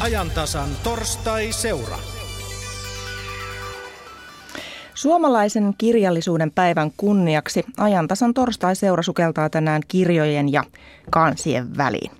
ajantasan 0.00 0.68
torstai-seura. 0.84 1.98
Suomalaisen 4.94 5.74
kirjallisuuden 5.78 6.50
päivän 6.50 6.90
kunniaksi 6.96 7.64
ajantasan 7.76 8.34
torstai-seura 8.34 9.02
sukeltaa 9.02 9.50
tänään 9.50 9.82
kirjojen 9.88 10.52
ja 10.52 10.64
kansien 11.10 11.76
väliin. 11.76 12.10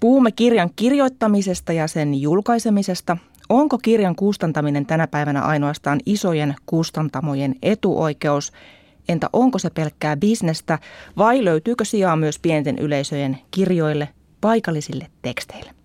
Puhumme 0.00 0.32
kirjan 0.32 0.70
kirjoittamisesta 0.76 1.72
ja 1.72 1.88
sen 1.88 2.20
julkaisemisesta. 2.20 3.16
Onko 3.48 3.78
kirjan 3.78 4.16
kustantaminen 4.16 4.86
tänä 4.86 5.06
päivänä 5.06 5.42
ainoastaan 5.42 6.00
isojen 6.06 6.54
kustantamojen 6.66 7.54
etuoikeus? 7.62 8.52
Entä 9.08 9.28
onko 9.32 9.58
se 9.58 9.70
pelkkää 9.70 10.16
bisnestä 10.16 10.78
vai 11.16 11.44
löytyykö 11.44 11.84
sijaa 11.84 12.16
myös 12.16 12.38
pienten 12.38 12.78
yleisöjen 12.78 13.38
kirjoille, 13.50 14.08
paikallisille 14.40 15.06
teksteille? 15.22 15.83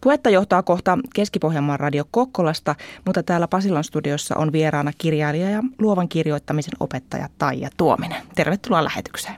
Puhetta 0.00 0.30
johtaa 0.30 0.62
kohta 0.62 0.98
Keski-Pohjanmaan 1.14 1.80
radio 1.80 2.04
Kokkolasta, 2.10 2.74
mutta 3.06 3.22
täällä 3.22 3.48
Pasilan 3.48 3.84
studiossa 3.84 4.36
on 4.36 4.52
vieraana 4.52 4.92
kirjailija 4.98 5.50
ja 5.50 5.62
luovan 5.78 6.08
kirjoittamisen 6.08 6.74
opettaja 6.80 7.28
Taija 7.38 7.68
Tuominen. 7.76 8.22
Tervetuloa 8.34 8.84
lähetykseen. 8.84 9.36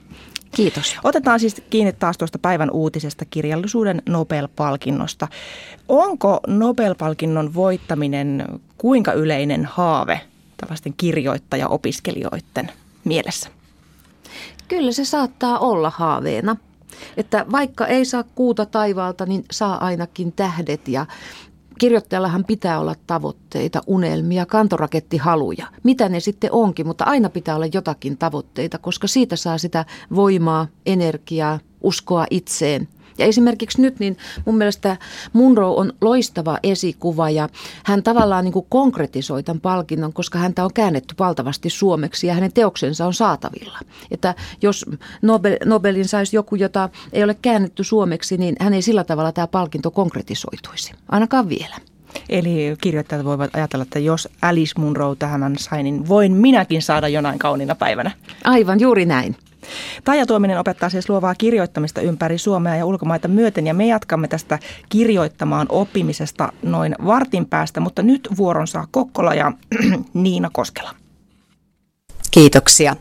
Kiitos. 0.56 0.96
Otetaan 1.05 1.41
siis 1.41 1.62
kiinni 1.70 1.92
taas 1.92 2.19
tuosta 2.19 2.38
päivän 2.38 2.70
uutisesta 2.70 3.24
kirjallisuuden 3.24 4.02
Nobel-palkinnosta. 4.09 5.28
Onko 5.88 6.41
Nobel-palkinnon 6.46 7.55
voittaminen 7.55 8.60
kuinka 8.78 9.12
yleinen 9.12 9.64
haave 9.64 10.20
tällaisten 10.56 10.94
kirjoittaja-opiskelijoiden 10.97 12.70
mielessä? 13.05 13.48
Kyllä 14.69 14.92
se 14.92 15.05
saattaa 15.05 15.58
olla 15.58 15.91
haaveena. 15.91 16.56
Että 17.16 17.47
vaikka 17.52 17.87
ei 17.87 18.05
saa 18.05 18.24
kuuta 18.34 18.66
taivaalta, 18.66 19.27
niin 19.27 19.45
saa 19.51 19.84
ainakin 19.84 20.33
tähdet 20.33 20.88
ja 20.88 21.06
kirjoittajallahan 21.78 22.45
pitää 22.45 22.80
olla 22.80 22.95
tavoitteita, 23.06 23.83
unelmia, 23.87 24.47
kantorakettihaluja. 24.47 25.67
Mitä 25.83 26.09
ne 26.09 26.20
sitten 26.20 26.53
onkin, 26.53 26.86
mutta 26.86 27.05
aina 27.05 27.28
pitää 27.28 27.56
olla 27.56 27.67
jotakin 27.72 28.19
tavoitteita, 28.19 28.78
koska 28.78 29.06
siitä 29.06 29.36
saa 29.36 29.59
sitä 29.59 29.84
voimaa, 30.14 30.67
energiaa, 30.86 31.59
uskoa 31.83 32.27
itseen– 32.31 32.89
ja 33.23 33.28
esimerkiksi 33.28 33.83
nyt 33.83 33.98
niin 33.98 34.17
mun 34.45 34.56
mielestä 34.59 34.97
Munro 35.33 35.75
on 35.75 35.92
loistava 36.01 36.59
esikuva 36.62 37.31
ja 37.31 37.48
hän 37.84 38.03
tavallaan 38.03 38.45
niin 38.45 38.53
kuin 38.53 38.67
konkretisoi 38.69 39.42
tämän 39.42 39.61
palkinnon, 39.61 40.12
koska 40.12 40.39
häntä 40.39 40.65
on 40.65 40.73
käännetty 40.75 41.15
valtavasti 41.19 41.70
suomeksi 41.70 42.27
ja 42.27 42.34
hänen 42.34 42.53
teoksensa 42.53 43.06
on 43.06 43.15
saatavilla. 43.15 43.78
Että 44.11 44.34
jos 44.62 44.87
Nobel, 45.23 45.56
Nobelin 45.65 46.09
saisi 46.09 46.37
joku, 46.37 46.55
jota 46.56 46.89
ei 47.12 47.25
ole 47.25 47.37
käännetty 47.43 47.84
suomeksi, 47.84 48.37
niin 48.37 48.56
hän 48.61 48.75
ei 48.75 48.83
sillä 48.83 49.05
tavalla 49.05 49.33
tämä 49.33 49.47
palkinto 49.47 49.91
konkretisoituisi. 49.91 50.93
Ainakaan 51.09 51.48
vielä. 51.48 51.77
Eli 52.28 52.77
kirjoittajat 52.81 53.25
voivat 53.25 53.55
ajatella, 53.55 53.83
että 53.83 53.98
jos 53.98 54.28
Alice 54.43 54.81
Munro 54.81 55.15
tähän 55.15 55.55
sai, 55.59 55.83
niin 55.83 56.09
voin 56.09 56.33
minäkin 56.33 56.83
saada 56.83 57.09
jonain 57.09 57.39
kauniina 57.39 57.75
päivänä. 57.75 58.11
Aivan, 58.45 58.81
juuri 58.81 59.06
näin. 59.06 59.37
Taija 60.05 60.27
Tuominen 60.27 60.58
opettaa 60.58 60.88
siis 60.88 61.08
luovaa 61.08 61.34
kirjoittamista 61.34 62.00
ympäri 62.00 62.38
Suomea 62.38 62.77
ja 62.77 62.86
ulkomaita 62.86 63.28
myöten 63.28 63.66
ja 63.66 63.74
me 63.74 63.86
jatkamme 63.86 64.28
tästä 64.28 64.58
kirjoittamaan 64.88 65.66
oppimisesta 65.70 66.52
noin 66.62 66.94
vartin 67.06 67.46
päästä, 67.46 67.80
mutta 67.80 68.02
nyt 68.02 68.28
vuoron 68.36 68.66
saa 68.66 68.86
Kokkola 68.91 69.34
ja 69.34 69.52
Niina 70.14 70.50
Koskela. 70.52 71.02
Kiitoksia. 72.33 72.97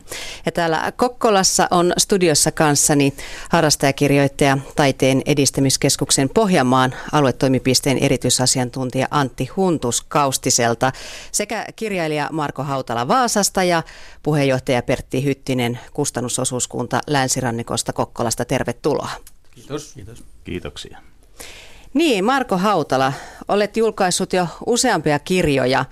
Ja 0.46 0.52
täällä 0.52 0.92
Kokkolassa 0.96 1.68
on 1.70 1.92
studiossa 1.98 2.50
kanssani 2.50 3.12
harrastajakirjoittaja 3.48 4.58
Taiteen 4.76 5.22
edistämiskeskuksen 5.26 6.28
Pohjanmaan 6.28 6.94
aluetoimipisteen 7.12 7.98
erityisasiantuntija 7.98 9.06
Antti 9.10 9.46
Huntus 9.56 10.02
Kaustiselta 10.02 10.92
sekä 11.32 11.66
kirjailija 11.76 12.28
Marko 12.32 12.62
Hautala 12.62 13.08
Vaasasta 13.08 13.64
ja 13.64 13.82
puheenjohtaja 14.22 14.82
Pertti 14.82 15.24
Hyttinen 15.24 15.78
kustannusosuuskunta 15.92 17.00
Länsirannikosta 17.06 17.92
Kokkolasta. 17.92 18.44
Tervetuloa. 18.44 19.10
Kiitos. 19.50 19.92
Kiitos. 19.94 20.24
Kiitoksia. 20.44 20.98
Niin, 21.94 22.24
Marko 22.24 22.56
Hautala, 22.56 23.12
olet 23.48 23.76
julkaissut 23.76 24.32
jo 24.32 24.46
useampia 24.66 25.18
kirjoja. 25.18 25.84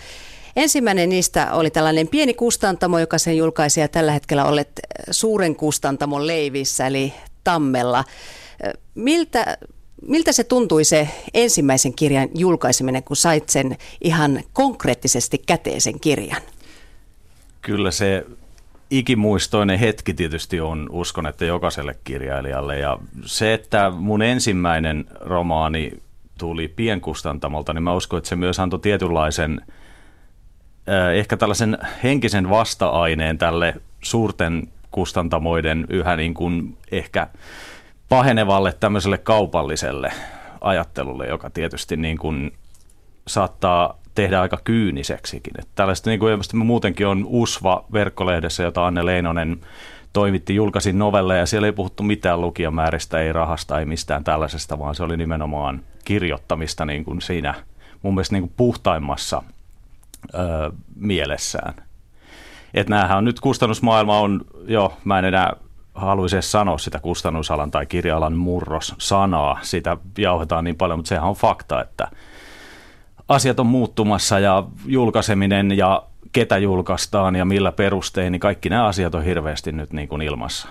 Ensimmäinen 0.60 1.08
niistä 1.08 1.52
oli 1.52 1.70
tällainen 1.70 2.08
pieni 2.08 2.34
kustantamo, 2.34 2.98
joka 2.98 3.18
sen 3.18 3.36
julkaisi 3.36 3.80
ja 3.80 3.88
tällä 3.88 4.12
hetkellä 4.12 4.44
olet 4.44 4.68
äh, 4.68 5.04
suuren 5.10 5.56
kustantamon 5.56 6.26
leivissä 6.26 6.86
eli 6.86 7.12
Tammella. 7.44 7.98
Äh, 7.98 8.72
miltä, 8.94 9.58
miltä 10.02 10.32
se 10.32 10.44
tuntui 10.44 10.84
se 10.84 11.08
ensimmäisen 11.34 11.94
kirjan 11.94 12.28
julkaiseminen, 12.34 13.02
kun 13.02 13.16
sait 13.16 13.48
sen 13.48 13.76
ihan 14.00 14.40
konkreettisesti 14.52 15.38
käteisen 15.38 16.00
kirjan? 16.00 16.42
Kyllä 17.62 17.90
se 17.90 18.26
ikimuistoinen 18.90 19.78
hetki 19.78 20.14
tietysti 20.14 20.60
on, 20.60 20.88
uskon, 20.92 21.26
että 21.26 21.44
jokaiselle 21.44 21.96
kirjailijalle. 22.04 22.78
Ja 22.78 22.98
se, 23.24 23.54
että 23.54 23.90
mun 23.90 24.22
ensimmäinen 24.22 25.04
romaani 25.20 25.92
tuli 26.38 26.68
pienkustantamolta, 26.68 27.72
niin 27.72 27.82
mä 27.82 27.94
uskon, 27.94 28.18
että 28.18 28.28
se 28.28 28.36
myös 28.36 28.58
antoi 28.58 28.80
tietynlaisen– 28.80 29.60
ehkä 31.14 31.36
tällaisen 31.36 31.78
henkisen 32.02 32.50
vasta-aineen 32.50 33.38
tälle 33.38 33.74
suurten 34.02 34.68
kustantamoiden 34.90 35.86
yhä 35.88 36.16
niin 36.16 36.34
kuin 36.34 36.76
ehkä 36.92 37.26
pahenevalle 38.08 38.72
tämmöiselle 38.80 39.18
kaupalliselle 39.18 40.12
ajattelulle, 40.60 41.26
joka 41.26 41.50
tietysti 41.50 41.96
niin 41.96 42.18
kuin 42.18 42.52
saattaa 43.26 44.00
tehdä 44.14 44.40
aika 44.40 44.58
kyyniseksikin. 44.64 45.52
Että 45.58 45.72
tällaista 45.74 46.10
niin 46.10 46.20
kuin 46.20 46.40
muutenkin 46.54 47.06
on 47.06 47.26
USVA 47.28 47.84
verkkolehdessä, 47.92 48.62
jota 48.62 48.86
Anne 48.86 49.06
Leinonen 49.06 49.60
toimitti, 50.12 50.54
julkaisin 50.54 50.98
novelle 50.98 51.36
ja 51.36 51.46
siellä 51.46 51.66
ei 51.66 51.72
puhuttu 51.72 52.02
mitään 52.02 52.40
lukijamääristä, 52.40 53.20
ei 53.20 53.32
rahasta, 53.32 53.78
ei 53.78 53.86
mistään 53.86 54.24
tällaisesta, 54.24 54.78
vaan 54.78 54.94
se 54.94 55.02
oli 55.02 55.16
nimenomaan 55.16 55.82
kirjoittamista 56.04 56.84
niin 56.84 57.04
kuin 57.04 57.20
siinä 57.20 57.54
mun 58.02 58.14
mielestä 58.14 58.34
niin 58.34 58.42
kuin 58.42 58.52
puhtaimmassa 58.56 59.42
ö, 60.34 60.72
mielessään. 60.96 61.74
Et 62.74 62.88
näähän 62.88 63.18
on 63.18 63.24
nyt 63.24 63.40
kustannusmaailma 63.40 64.20
on, 64.20 64.40
jo, 64.66 64.92
mä 65.04 65.18
en 65.18 65.24
enää 65.24 65.52
haluaisi 65.94 66.42
sanoa 66.42 66.78
sitä 66.78 66.98
kustannusalan 66.98 67.70
tai 67.70 67.86
kirja-alan 67.86 68.36
murros-sanaa, 68.36 69.58
sitä 69.62 69.96
jauhetaan 70.18 70.64
niin 70.64 70.76
paljon, 70.76 70.98
mutta 70.98 71.08
sehän 71.08 71.28
on 71.28 71.34
fakta, 71.34 71.82
että 71.82 72.08
asiat 73.28 73.60
on 73.60 73.66
muuttumassa 73.66 74.38
ja 74.38 74.64
julkaiseminen 74.86 75.78
ja 75.78 76.02
ketä 76.32 76.58
julkaistaan 76.58 77.36
ja 77.36 77.44
millä 77.44 77.72
perustein, 77.72 78.32
niin 78.32 78.40
kaikki 78.40 78.68
nämä 78.68 78.86
asiat 78.86 79.14
on 79.14 79.24
hirveästi 79.24 79.72
nyt 79.72 79.92
niin 79.92 80.08
kuin 80.08 80.22
ilmassa. 80.22 80.68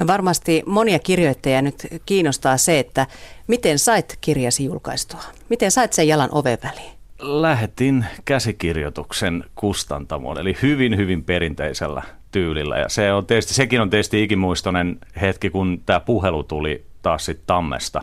No 0.00 0.06
varmasti 0.06 0.62
monia 0.66 0.98
kirjoittajia 0.98 1.62
nyt 1.62 1.86
kiinnostaa 2.06 2.56
se, 2.56 2.78
että 2.78 3.06
miten 3.46 3.78
sait 3.78 4.18
kirjasi 4.20 4.64
julkaistua? 4.64 5.22
Miten 5.48 5.70
sait 5.70 5.92
sen 5.92 6.08
jalan 6.08 6.28
oven 6.32 6.58
väliin? 6.64 7.01
Lähetin 7.22 8.06
käsikirjoituksen 8.24 9.44
kustantamoon, 9.54 10.38
eli 10.38 10.56
hyvin, 10.62 10.96
hyvin 10.96 11.24
perinteisellä 11.24 12.02
tyylillä. 12.32 12.78
Ja 12.78 12.88
se 12.88 13.12
on 13.12 13.26
tietysti, 13.26 13.54
sekin 13.54 13.80
on 13.80 13.90
tietysti 13.90 14.22
ikimuistoinen 14.22 14.98
hetki, 15.20 15.50
kun 15.50 15.82
tämä 15.86 16.00
puhelu 16.00 16.42
tuli 16.42 16.86
taas 17.02 17.24
sitten 17.24 17.46
Tammesta. 17.46 18.02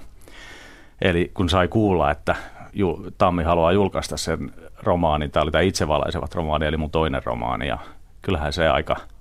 Eli 1.02 1.32
kun 1.34 1.50
sai 1.50 1.68
kuulla, 1.68 2.12
että 2.12 2.36
Tammi 3.18 3.44
haluaa 3.44 3.72
julkaista 3.72 4.18
sen 4.18 4.52
romaanin, 4.84 5.32
tämä 5.32 5.44
oli 5.44 5.52
tämä 5.52 5.62
Itsevalaisevat 5.62 6.36
romaani, 6.36 6.66
eli 6.66 6.78
mun 6.78 6.92
toinen 6.92 7.22
romaani, 7.26 7.68
ja 7.68 7.78
kyllähän 8.22 8.54
se 8.54 8.68
aika– 8.68 8.96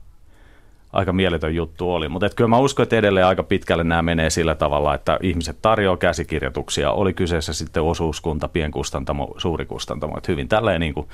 aika 0.98 1.12
mieletön 1.12 1.54
juttu 1.54 1.92
oli. 1.92 2.08
Mutta 2.08 2.28
kyllä 2.36 2.48
mä 2.48 2.58
uskon, 2.58 2.82
että 2.82 2.96
edelleen 2.96 3.26
aika 3.26 3.42
pitkälle 3.42 3.84
nämä 3.84 4.02
menee 4.02 4.30
sillä 4.30 4.54
tavalla, 4.54 4.94
että 4.94 5.18
ihmiset 5.22 5.56
tarjoaa 5.62 5.96
käsikirjoituksia. 5.96 6.92
Oli 6.92 7.12
kyseessä 7.12 7.52
sitten 7.52 7.82
osuuskunta, 7.82 8.48
pienkustantamo, 8.48 9.34
suurikustantamo. 9.36 10.18
Että 10.18 10.32
hyvin 10.32 10.48
tälleen 10.48 10.80
niin 10.80 10.94
kuin, 10.94 11.08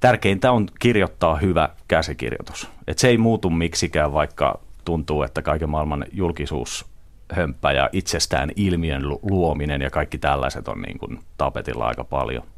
tärkeintä 0.00 0.52
on 0.52 0.68
kirjoittaa 0.78 1.36
hyvä 1.36 1.68
käsikirjoitus. 1.88 2.68
Et 2.86 2.98
se 2.98 3.08
ei 3.08 3.18
muutu 3.18 3.50
miksikään, 3.50 4.12
vaikka 4.12 4.60
tuntuu, 4.84 5.22
että 5.22 5.42
kaiken 5.42 5.70
maailman 5.70 6.04
julkisuus 6.12 6.86
hömppä 7.32 7.72
ja 7.72 7.88
itsestään 7.92 8.50
ilmiön 8.56 9.08
luominen 9.08 9.82
ja 9.82 9.90
kaikki 9.90 10.18
tällaiset 10.18 10.68
on 10.68 10.82
niin 10.82 10.98
kuin 10.98 11.18
tapetilla 11.38 11.86
aika 11.86 12.04
paljon. 12.04 12.51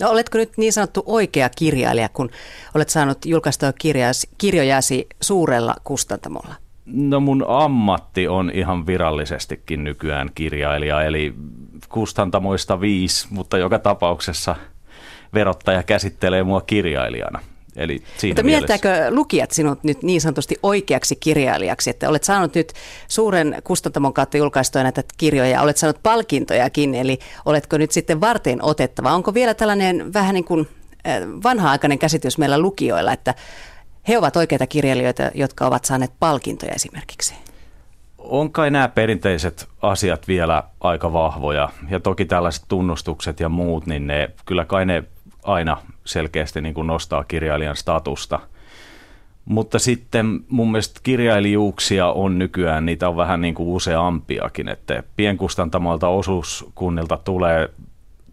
No 0.00 0.10
oletko 0.10 0.38
nyt 0.38 0.52
niin 0.56 0.72
sanottu 0.72 1.02
oikea 1.06 1.48
kirjailija, 1.48 2.08
kun 2.08 2.30
olet 2.74 2.88
saanut 2.88 3.26
julkaistua 3.26 3.72
kirjasi, 3.72 4.28
kirjojasi 4.38 5.06
suurella 5.20 5.74
kustantamolla? 5.84 6.54
No 6.86 7.20
mun 7.20 7.44
ammatti 7.48 8.28
on 8.28 8.50
ihan 8.54 8.86
virallisestikin 8.86 9.84
nykyään 9.84 10.30
kirjailija, 10.34 11.02
eli 11.02 11.34
kustantamoista 11.88 12.80
viisi, 12.80 13.26
mutta 13.30 13.58
joka 13.58 13.78
tapauksessa 13.78 14.56
verottaja 15.34 15.82
käsittelee 15.82 16.42
mua 16.42 16.60
kirjailijana. 16.60 17.40
Eli 17.78 18.02
siinä 18.18 18.30
Mutta 18.30 18.42
mieltääkö 18.42 18.88
mielessä... 18.88 19.14
lukijat 19.14 19.50
sinut 19.50 19.84
nyt 19.84 20.02
niin 20.02 20.20
sanotusti 20.20 20.56
oikeaksi 20.62 21.16
kirjailijaksi, 21.16 21.90
että 21.90 22.08
olet 22.08 22.24
saanut 22.24 22.54
nyt 22.54 22.72
suuren 23.08 23.56
kustantamon 23.64 24.14
kautta 24.14 24.36
julkaistuja 24.36 24.82
näitä 24.82 25.02
kirjoja 25.16 25.50
ja 25.50 25.62
olet 25.62 25.76
saanut 25.76 26.02
palkintojakin, 26.02 26.94
eli 26.94 27.18
oletko 27.44 27.78
nyt 27.78 27.92
sitten 27.92 28.20
varten 28.20 28.64
otettava? 28.64 29.12
Onko 29.12 29.34
vielä 29.34 29.54
tällainen 29.54 30.12
vähän 30.12 30.34
niin 30.34 30.44
kuin 30.44 30.68
vanha-aikainen 31.44 31.98
käsitys 31.98 32.38
meillä 32.38 32.58
lukijoilla, 32.58 33.12
että 33.12 33.34
he 34.08 34.18
ovat 34.18 34.36
oikeita 34.36 34.66
kirjailijoita, 34.66 35.30
jotka 35.34 35.66
ovat 35.66 35.84
saaneet 35.84 36.12
palkintoja 36.20 36.72
esimerkiksi? 36.72 37.34
On 38.18 38.52
kai 38.52 38.70
nämä 38.70 38.88
perinteiset 38.88 39.68
asiat 39.82 40.28
vielä 40.28 40.62
aika 40.80 41.12
vahvoja 41.12 41.68
ja 41.90 42.00
toki 42.00 42.24
tällaiset 42.24 42.64
tunnustukset 42.68 43.40
ja 43.40 43.48
muut, 43.48 43.86
niin 43.86 44.06
ne, 44.06 44.30
kyllä 44.46 44.64
kai 44.64 44.86
ne 44.86 45.04
aina 45.48 45.76
selkeästi 46.04 46.60
niin 46.60 46.74
kuin 46.74 46.86
nostaa 46.86 47.24
kirjailijan 47.24 47.76
statusta. 47.76 48.40
Mutta 49.44 49.78
sitten 49.78 50.40
mun 50.48 50.72
mielestä 50.72 51.00
kirjailijuuksia 51.02 52.06
on 52.06 52.38
nykyään, 52.38 52.86
niitä 52.86 53.08
on 53.08 53.16
vähän 53.16 53.40
niin 53.40 53.54
kuin 53.54 53.68
useampiakin, 53.68 54.68
että 54.68 55.02
pienkustantamoilta 55.16 56.08
osuuskunnilta 56.08 57.18
tulee 57.24 57.68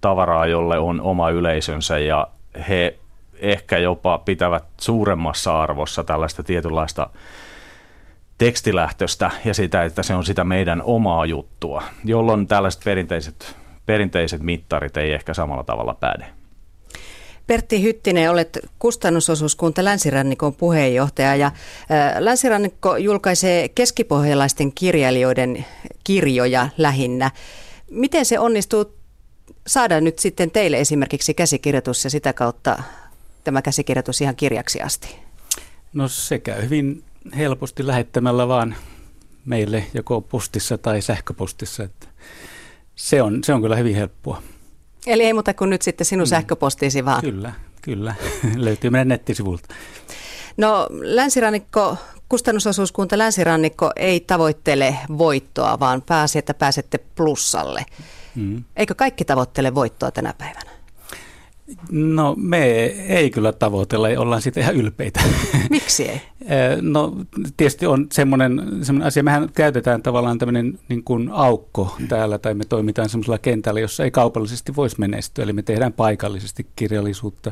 tavaraa, 0.02 0.46
jolle 0.46 0.80
on 0.80 1.02
oma 1.02 1.30
yleisönsä 1.30 2.00
ja 2.00 2.28
he 2.70 3.00
ehkä 3.40 3.78
jopa 3.78 4.18
pitävät 4.18 4.64
suuremmassa 4.82 5.62
arvossa 5.62 6.04
tällaista 6.04 6.44
tietynlaista 6.44 7.10
tekstilähtöstä 8.38 9.32
ja 9.46 9.54
sitä, 9.54 9.84
että 9.84 10.04
se 10.04 10.16
on 10.16 10.26
sitä 10.26 10.44
meidän 10.44 10.82
omaa 10.82 11.26
juttua, 11.26 11.84
jolloin 12.04 12.48
tällaiset 12.48 12.82
perinteiset, 12.86 13.56
perinteiset 13.86 14.42
mittarit 14.42 14.98
ei 14.98 15.14
ehkä 15.14 15.34
samalla 15.34 15.64
tavalla 15.64 15.94
päde. 15.94 16.26
Pertti 17.47 17.83
Hyttinen, 17.83 18.31
olet 18.31 18.59
kustannusosuuskunta 18.80 19.83
Länsirannikon 19.83 20.56
puheenjohtaja 20.56 21.36
ja 21.36 21.51
Länsirannikko 22.19 22.97
julkaisee 22.97 23.69
keskipohjalaisten 23.69 24.74
kirjailijoiden 24.74 25.65
kirjoja 26.03 26.69
lähinnä. 26.77 27.31
Miten 27.92 28.25
se 28.25 28.39
onnistuu 28.39 28.95
saada 29.68 30.01
nyt 30.01 30.19
sitten 30.19 30.51
teille 30.51 30.80
esimerkiksi 30.80 31.33
käsikirjoitus 31.33 32.03
ja 32.03 32.09
sitä 32.09 32.33
kautta 32.33 32.83
tämä 33.44 33.62
käsikirjoitus 33.62 34.21
ihan 34.21 34.36
kirjaksi 34.36 34.81
asti? 34.81 35.15
No 35.94 36.07
se 36.07 36.39
käy 36.39 36.63
hyvin 36.63 37.03
helposti 37.38 37.88
lähettämällä 37.88 38.47
vaan 38.47 38.75
meille 39.45 39.83
joko 39.94 40.21
postissa 40.21 40.77
tai 40.77 41.01
sähköpostissa. 41.01 41.83
Että 41.83 42.07
se, 42.95 43.21
on, 43.21 43.44
se 43.44 43.53
on 43.53 43.62
kyllä 43.62 43.75
hyvin 43.75 43.95
helppoa. 43.95 44.42
Eli 45.07 45.24
ei 45.24 45.34
muuta 45.34 45.54
kuin 45.54 45.69
nyt 45.69 45.81
sitten 45.81 46.06
sinun 46.06 46.28
mm. 46.28 46.30
sähköpostiisi 46.30 47.06
vaan. 47.06 47.22
Kyllä, 47.22 47.54
kyllä. 47.81 48.16
Löytyy 48.56 48.90
meidän 48.90 49.07
nettisivulta. 49.07 49.68
No 50.57 50.88
länsirannikko, 50.92 51.98
kustannusosuuskunta 52.30 53.18
Länsirannikko 53.18 53.92
ei 53.96 54.19
tavoittele 54.19 54.98
voittoa, 55.18 55.80
vaan 55.80 56.02
pääsi, 56.02 56.40
että 56.40 56.54
pääsette 56.54 56.98
plussalle. 56.98 57.86
Mm. 58.36 58.63
Eikö 58.75 58.96
kaikki 58.96 59.25
tavoittele 59.25 59.75
voittoa 59.75 60.12
tänä 60.12 60.34
päivänä? 60.38 60.75
No 61.92 62.36
me 62.38 62.66
ei 62.86 63.30
kyllä 63.30 63.52
tavoitella, 63.52 64.10
ja 64.10 64.22
ollaan 64.22 64.42
siitä 64.42 64.60
ihan 64.60 64.76
ylpeitä. 64.76 65.20
Miksi 65.70 66.10
ei? 66.10 66.22
No 66.82 67.14
tietysti 67.58 67.86
on 67.86 68.08
semmoinen, 68.12 68.62
semmoinen 68.82 69.08
asia, 69.08 69.24
mehän 69.24 69.50
käytetään 69.54 70.02
tavallaan 70.02 70.38
tämmöinen 70.38 70.80
niin 70.90 71.04
kuin 71.04 71.30
aukko 71.32 71.98
täällä, 72.10 72.38
tai 72.38 72.54
me 72.54 72.66
toimitaan 72.66 73.10
semmoisella 73.10 73.38
kentällä, 73.38 73.80
jossa 73.80 74.04
ei 74.04 74.12
kaupallisesti 74.12 74.76
voisi 74.76 75.00
menestyä, 75.00 75.44
eli 75.44 75.54
me 75.54 75.62
tehdään 75.62 75.94
paikallisesti 75.94 76.68
kirjallisuutta, 76.76 77.52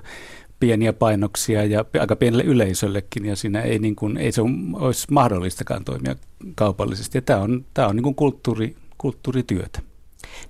pieniä 0.59 0.93
painoksia 0.93 1.63
ja 1.63 1.85
aika 1.99 2.15
pienelle 2.15 2.43
yleisöllekin, 2.43 3.25
ja 3.25 3.35
siinä 3.35 3.61
ei, 3.61 3.79
niin 3.79 3.95
kuin, 3.95 4.17
ei 4.17 4.31
se 4.31 4.41
olisi 4.73 5.07
mahdollistakaan 5.11 5.83
toimia 5.83 6.15
kaupallisesti, 6.55 7.17
ja 7.17 7.21
tämä 7.21 7.39
on, 7.39 7.65
tämä 7.73 7.87
on 7.87 7.95
niin 7.95 8.03
kuin 8.03 8.15
kulttuuri, 8.15 8.75
kulttuurityötä. 8.97 9.79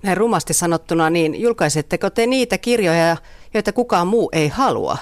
Näin 0.02 0.16
rumasti 0.16 0.54
sanottuna, 0.54 1.10
niin 1.10 1.40
julkaisetteko 1.40 2.10
te 2.10 2.26
niitä 2.26 2.58
kirjoja, 2.58 3.16
joita 3.54 3.72
kukaan 3.72 4.06
muu 4.06 4.28
ei 4.32 4.48
halua? 4.48 4.98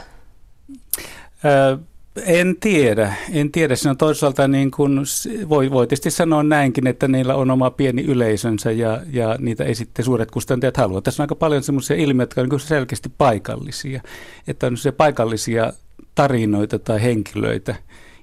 En 2.27 2.57
tiedä. 2.61 3.15
En 3.33 3.53
tiedä. 3.53 3.77
Siinä 3.77 3.95
toisaalta 3.95 4.49
niin 4.49 4.71
kuin, 4.71 5.01
voi, 5.49 5.71
voi 5.71 5.87
tietysti 5.87 6.11
sanoa 6.11 6.43
näinkin, 6.43 6.87
että 6.87 7.09
niillä 7.09 7.35
on 7.35 7.51
oma 7.51 7.71
pieni 7.71 8.03
yleisönsä 8.03 8.71
ja, 8.71 9.01
ja 9.13 9.37
niitä 9.39 9.65
ei 9.65 9.75
sitten 9.75 10.05
suuret 10.05 10.31
kustantajat 10.31 10.77
halua. 10.77 11.03
Tässä 11.03 11.23
on 11.23 11.25
aika 11.25 11.35
paljon 11.35 11.63
sellaisia 11.63 11.97
ilmiöitä, 11.97 12.41
jotka 12.41 12.55
on 12.55 12.59
niin 12.59 12.69
selkeästi 12.69 13.13
paikallisia. 13.19 14.03
Että 14.49 14.67
on 14.67 14.77
se 14.77 14.93
paikallisia 14.93 15.73
tarinoita 16.15 16.79
tai 16.79 17.03
henkilöitä, 17.03 17.75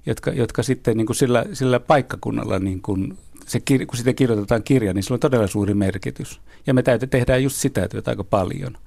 jotka, 0.06 0.31
jotka 0.31 0.64
sitten 0.64 0.98
niin 0.98 1.06
kuin 1.06 1.16
sillä, 1.16 1.46
sillä 1.54 1.80
paikkakunnalla 1.80 2.60
niin 2.60 2.81
kuin 2.81 3.18
se, 3.48 3.62
kun 3.88 3.98
sitä 3.98 4.14
kirjoitetaan 4.14 4.64
kirja, 4.64 4.94
niin 4.94 5.04
sillä 5.04 5.16
on 5.16 5.20
todella 5.20 5.48
suuri 5.48 5.74
merkitys. 5.74 6.42
Ja 6.68 6.74
me 6.74 6.84
täytyy 6.84 7.08
tehdä 7.08 7.38
just 7.38 7.56
sitä 7.56 7.88
työtä 7.88 8.12
aika 8.12 8.24
paljon. 8.24 8.78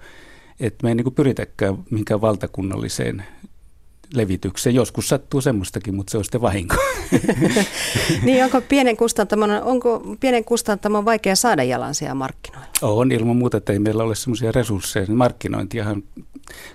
Että 0.62 0.82
me 0.82 0.90
ei 0.90 0.94
niin 0.94 1.14
pyritäkään 1.14 1.78
mihinkään 1.90 2.20
valtakunnalliseen 2.20 3.24
levitykseen. 4.14 4.74
Joskus 4.74 5.08
sattuu 5.08 5.40
semmoistakin, 5.40 5.94
mutta 5.94 6.10
se 6.10 6.18
on 6.18 6.24
sitten 6.24 6.40
vahinko. 6.40 6.76
niin, 8.22 8.44
onko 8.44 8.60
pienen 8.60 8.96
kustantamon, 8.96 9.50
onko 9.50 10.16
pienen 10.20 10.44
kustantamon 10.44 11.04
vaikea 11.04 11.36
saada 11.36 11.62
jalansia 11.62 12.14
markkinoilla? 12.14 12.66
On 12.82 13.12
ilman 13.12 13.36
muuta, 13.36 13.56
että 13.56 13.72
ei 13.72 13.78
meillä 13.78 14.04
ole 14.04 14.14
semmoisia 14.14 14.52
resursseja. 14.52 15.06
Markkinointiahan 15.06 16.02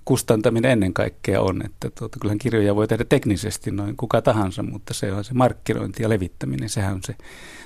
kustantaminen 0.05 0.71
ennen 0.71 0.93
kaikkea 0.93 1.41
on, 1.41 1.65
että 1.65 1.89
tuota, 1.99 2.19
kyllähän 2.19 2.39
kirjoja 2.39 2.75
voi 2.75 2.87
tehdä 2.87 3.05
teknisesti 3.09 3.71
noin 3.71 3.97
kuka 3.97 4.21
tahansa, 4.21 4.63
mutta 4.63 4.93
se 4.93 5.13
on 5.13 5.23
se 5.23 5.33
markkinointi 5.33 6.03
ja 6.03 6.09
levittäminen, 6.09 6.69
sehän 6.69 6.93
on 6.93 7.01
se, 7.05 7.15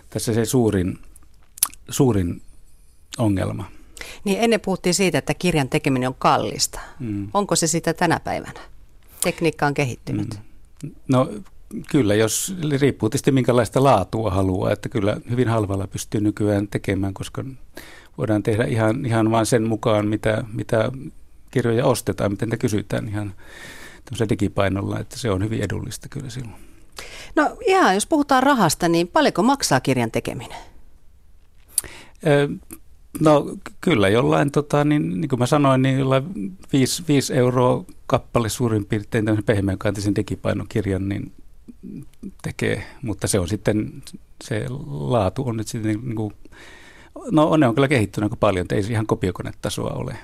tässä 0.10 0.34
se 0.34 0.46
suurin, 0.46 1.00
suurin 1.90 2.42
ongelma. 3.18 3.81
Niin 4.24 4.40
ennen 4.42 4.62
puhuttiin 4.62 4.94
siitä, 4.94 5.18
että 5.18 5.34
kirjan 5.34 5.70
tekeminen 5.70 6.08
on 6.08 6.16
kallista. 6.20 6.80
Mm. 7.00 7.28
Onko 7.34 7.56
se 7.56 7.68
sitä 7.68 7.94
tänä 7.94 8.20
päivänä? 8.20 8.60
Tekniikka 9.24 9.66
on 9.66 9.74
kehittynyt. 9.74 10.40
Mm. 10.84 10.92
No 11.08 11.30
kyllä, 11.92 12.16
jos 12.16 12.56
riippuu 12.80 13.10
tietysti 13.10 13.32
minkälaista 13.32 13.84
laatua 13.84 14.32
haluaa, 14.32 14.72
että 14.72 14.90
kyllä 14.90 15.18
hyvin 15.30 15.48
halvalla 15.48 15.88
pystyy 15.88 16.22
nykyään 16.22 16.68
tekemään, 16.68 17.14
koska 17.14 17.44
voidaan 18.18 18.44
tehdä 18.44 18.64
ihan, 18.64 19.06
ihan 19.06 19.32
vain 19.32 19.46
sen 19.46 19.64
mukaan, 19.64 20.08
mitä, 20.08 20.44
mitä 20.54 20.92
kirjoja 21.52 21.86
ostetaan, 21.86 22.32
miten 22.32 22.50
ne 22.50 22.58
kysytään 22.58 23.08
ihan 23.08 23.34
tämmöisellä 24.06 24.30
digipainolla, 24.30 25.00
että 25.00 25.20
se 25.20 25.32
on 25.32 25.44
hyvin 25.44 25.62
edullista 25.62 26.10
kyllä 26.10 26.30
silloin. 26.30 26.72
No 27.36 27.58
ihan, 27.66 27.94
jos 27.94 28.06
puhutaan 28.06 28.44
rahasta, 28.44 28.90
niin 28.90 29.08
paljonko 29.08 29.44
maksaa 29.44 29.80
kirjan 29.80 30.12
tekeminen? 30.12 30.58
No 33.20 33.56
kyllä 33.82 34.10
jollain, 34.10 34.52
tota, 34.52 34.84
niin, 34.84 35.22
niin 35.22 35.30
kuin 35.30 35.40
mä 35.40 35.46
sanoin, 35.46 35.82
niin 35.82 36.00
jollain 36.00 36.24
5, 36.74 37.04
5 37.08 37.34
euroa 37.34 37.84
kappale 38.08 38.50
suurin 38.50 38.86
piirtein 38.86 39.26
tämmöisen 39.26 39.46
pehmeäkantisen 39.46 40.16
digipainokirjan 40.16 41.10
niin 41.10 41.32
tekee, 42.42 42.84
mutta 43.02 43.28
se 43.28 43.40
on 43.40 43.48
sitten, 43.48 44.04
se 44.44 44.66
laatu 44.88 45.44
on 45.48 45.58
nyt 45.58 45.68
sitten 45.68 46.02
niin 46.04 46.16
kuin, 46.16 46.34
no 47.32 47.58
ne 47.58 47.68
on 47.68 47.76
kyllä 47.76 47.88
kehittynyt 47.88 48.26
aika 48.26 48.36
paljon, 48.36 48.66
ei 48.72 48.84
se 48.84 48.92
ihan 48.92 49.08
kopiokonetasoa 49.08 49.94
ole. 49.94 50.18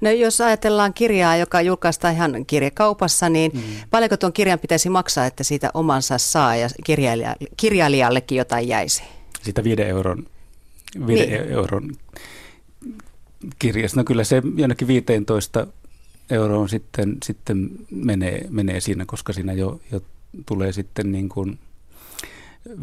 No 0.00 0.10
jos 0.10 0.40
ajatellaan 0.40 0.94
kirjaa, 0.94 1.36
joka 1.36 1.60
julkaistaan 1.60 2.14
ihan 2.14 2.46
kirjakaupassa, 2.46 3.28
niin 3.28 3.50
mm. 3.54 3.60
paljonko 3.90 4.16
tuon 4.16 4.32
kirjan 4.32 4.58
pitäisi 4.58 4.88
maksaa, 4.90 5.26
että 5.26 5.44
siitä 5.44 5.70
omansa 5.74 6.18
saa 6.18 6.56
ja 6.56 6.68
kirjailijallekin 7.56 8.38
jotain 8.38 8.68
jäisi? 8.68 9.02
Sitä 9.42 9.64
viiden 9.64 9.86
euron 9.86 10.26
viiden 11.06 11.28
niin. 11.28 11.52
euron 11.52 11.92
kirjasta. 13.58 14.00
No 14.00 14.04
kyllä 14.04 14.24
se 14.24 14.42
jonnekin 14.56 14.88
15 14.88 15.66
euroon 16.30 16.68
sitten, 16.68 17.16
sitten 17.24 17.70
menee, 17.90 18.46
menee 18.50 18.80
siinä, 18.80 19.04
koska 19.06 19.32
siinä 19.32 19.52
jo, 19.52 19.80
jo 19.92 20.00
tulee 20.46 20.72
sitten 20.72 21.12
niin 21.12 21.28
kuin 21.28 21.58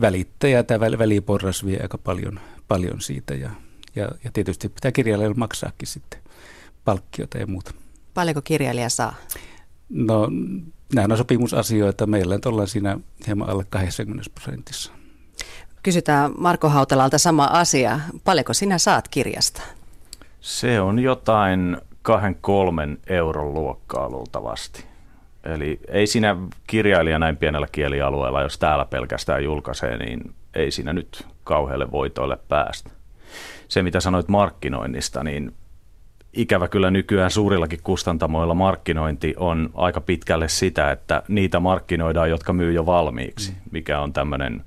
välittäjä 0.02 0.64
tai 0.64 0.80
väliporras 0.80 1.66
vie 1.66 1.80
aika 1.82 1.98
paljon, 1.98 2.40
paljon 2.68 3.02
siitä 3.02 3.34
ja, 3.34 3.50
ja, 3.96 4.12
ja 4.24 4.32
tietysti 4.32 4.70
pitää 4.70 4.92
kirjailijalle 4.92 5.36
maksaakin 5.38 5.88
sitten 5.88 6.20
palkkiota 6.86 7.38
ja 7.38 7.48
muuta. 7.48 7.74
Paljonko 8.14 8.42
kirjailija 8.42 8.90
saa? 8.90 9.16
No 9.90 10.28
nämä 10.94 11.14
on 11.14 11.18
sopimusasioita. 11.18 12.08
Meillä 12.08 12.40
ollaan 12.46 12.68
siinä 12.68 13.00
hieman 13.28 13.50
alle 13.50 13.66
80 13.70 14.30
prosentissa. 14.34 14.92
Kysytään 15.88 16.32
Marko 16.38 16.70
Hautalalta 16.70 17.18
sama 17.18 17.46
asia. 17.46 18.00
Paljonko 18.24 18.54
sinä 18.54 18.78
saat 18.78 19.08
kirjasta? 19.08 19.62
Se 20.42 20.82
on 20.82 21.00
jotain 21.00 21.78
kahden 22.02 22.36
kolmen 22.36 22.98
euron 23.08 23.54
luokkaa 23.54 24.10
luultavasti. 24.10 24.86
Eli 25.44 25.80
ei 25.88 26.08
siinä 26.08 26.36
kirjailija 26.68 27.20
näin 27.20 27.38
pienellä 27.38 27.68
kielialueella, 27.72 28.42
jos 28.42 28.58
täällä 28.58 28.86
pelkästään 28.86 29.44
julkaisee, 29.44 29.98
niin 29.98 30.34
ei 30.56 30.72
siinä 30.72 30.94
nyt 30.94 31.28
kauhealle 31.44 31.92
voitoille 31.92 32.38
päästä. 32.48 32.90
Se, 33.68 33.84
mitä 33.84 34.00
sanoit 34.00 34.28
markkinoinnista, 34.28 35.24
niin 35.24 35.54
ikävä 36.34 36.68
kyllä 36.68 36.92
nykyään 36.92 37.32
suurillakin 37.32 37.80
kustantamoilla 37.84 38.54
markkinointi 38.54 39.34
on 39.38 39.70
aika 39.74 40.02
pitkälle 40.02 40.48
sitä, 40.48 40.92
että 40.92 41.24
niitä 41.28 41.60
markkinoidaan, 41.60 42.30
jotka 42.30 42.54
myy 42.54 42.72
jo 42.72 42.86
valmiiksi, 42.86 43.54
mikä 43.72 44.00
on 44.00 44.14
tämmöinen 44.14 44.64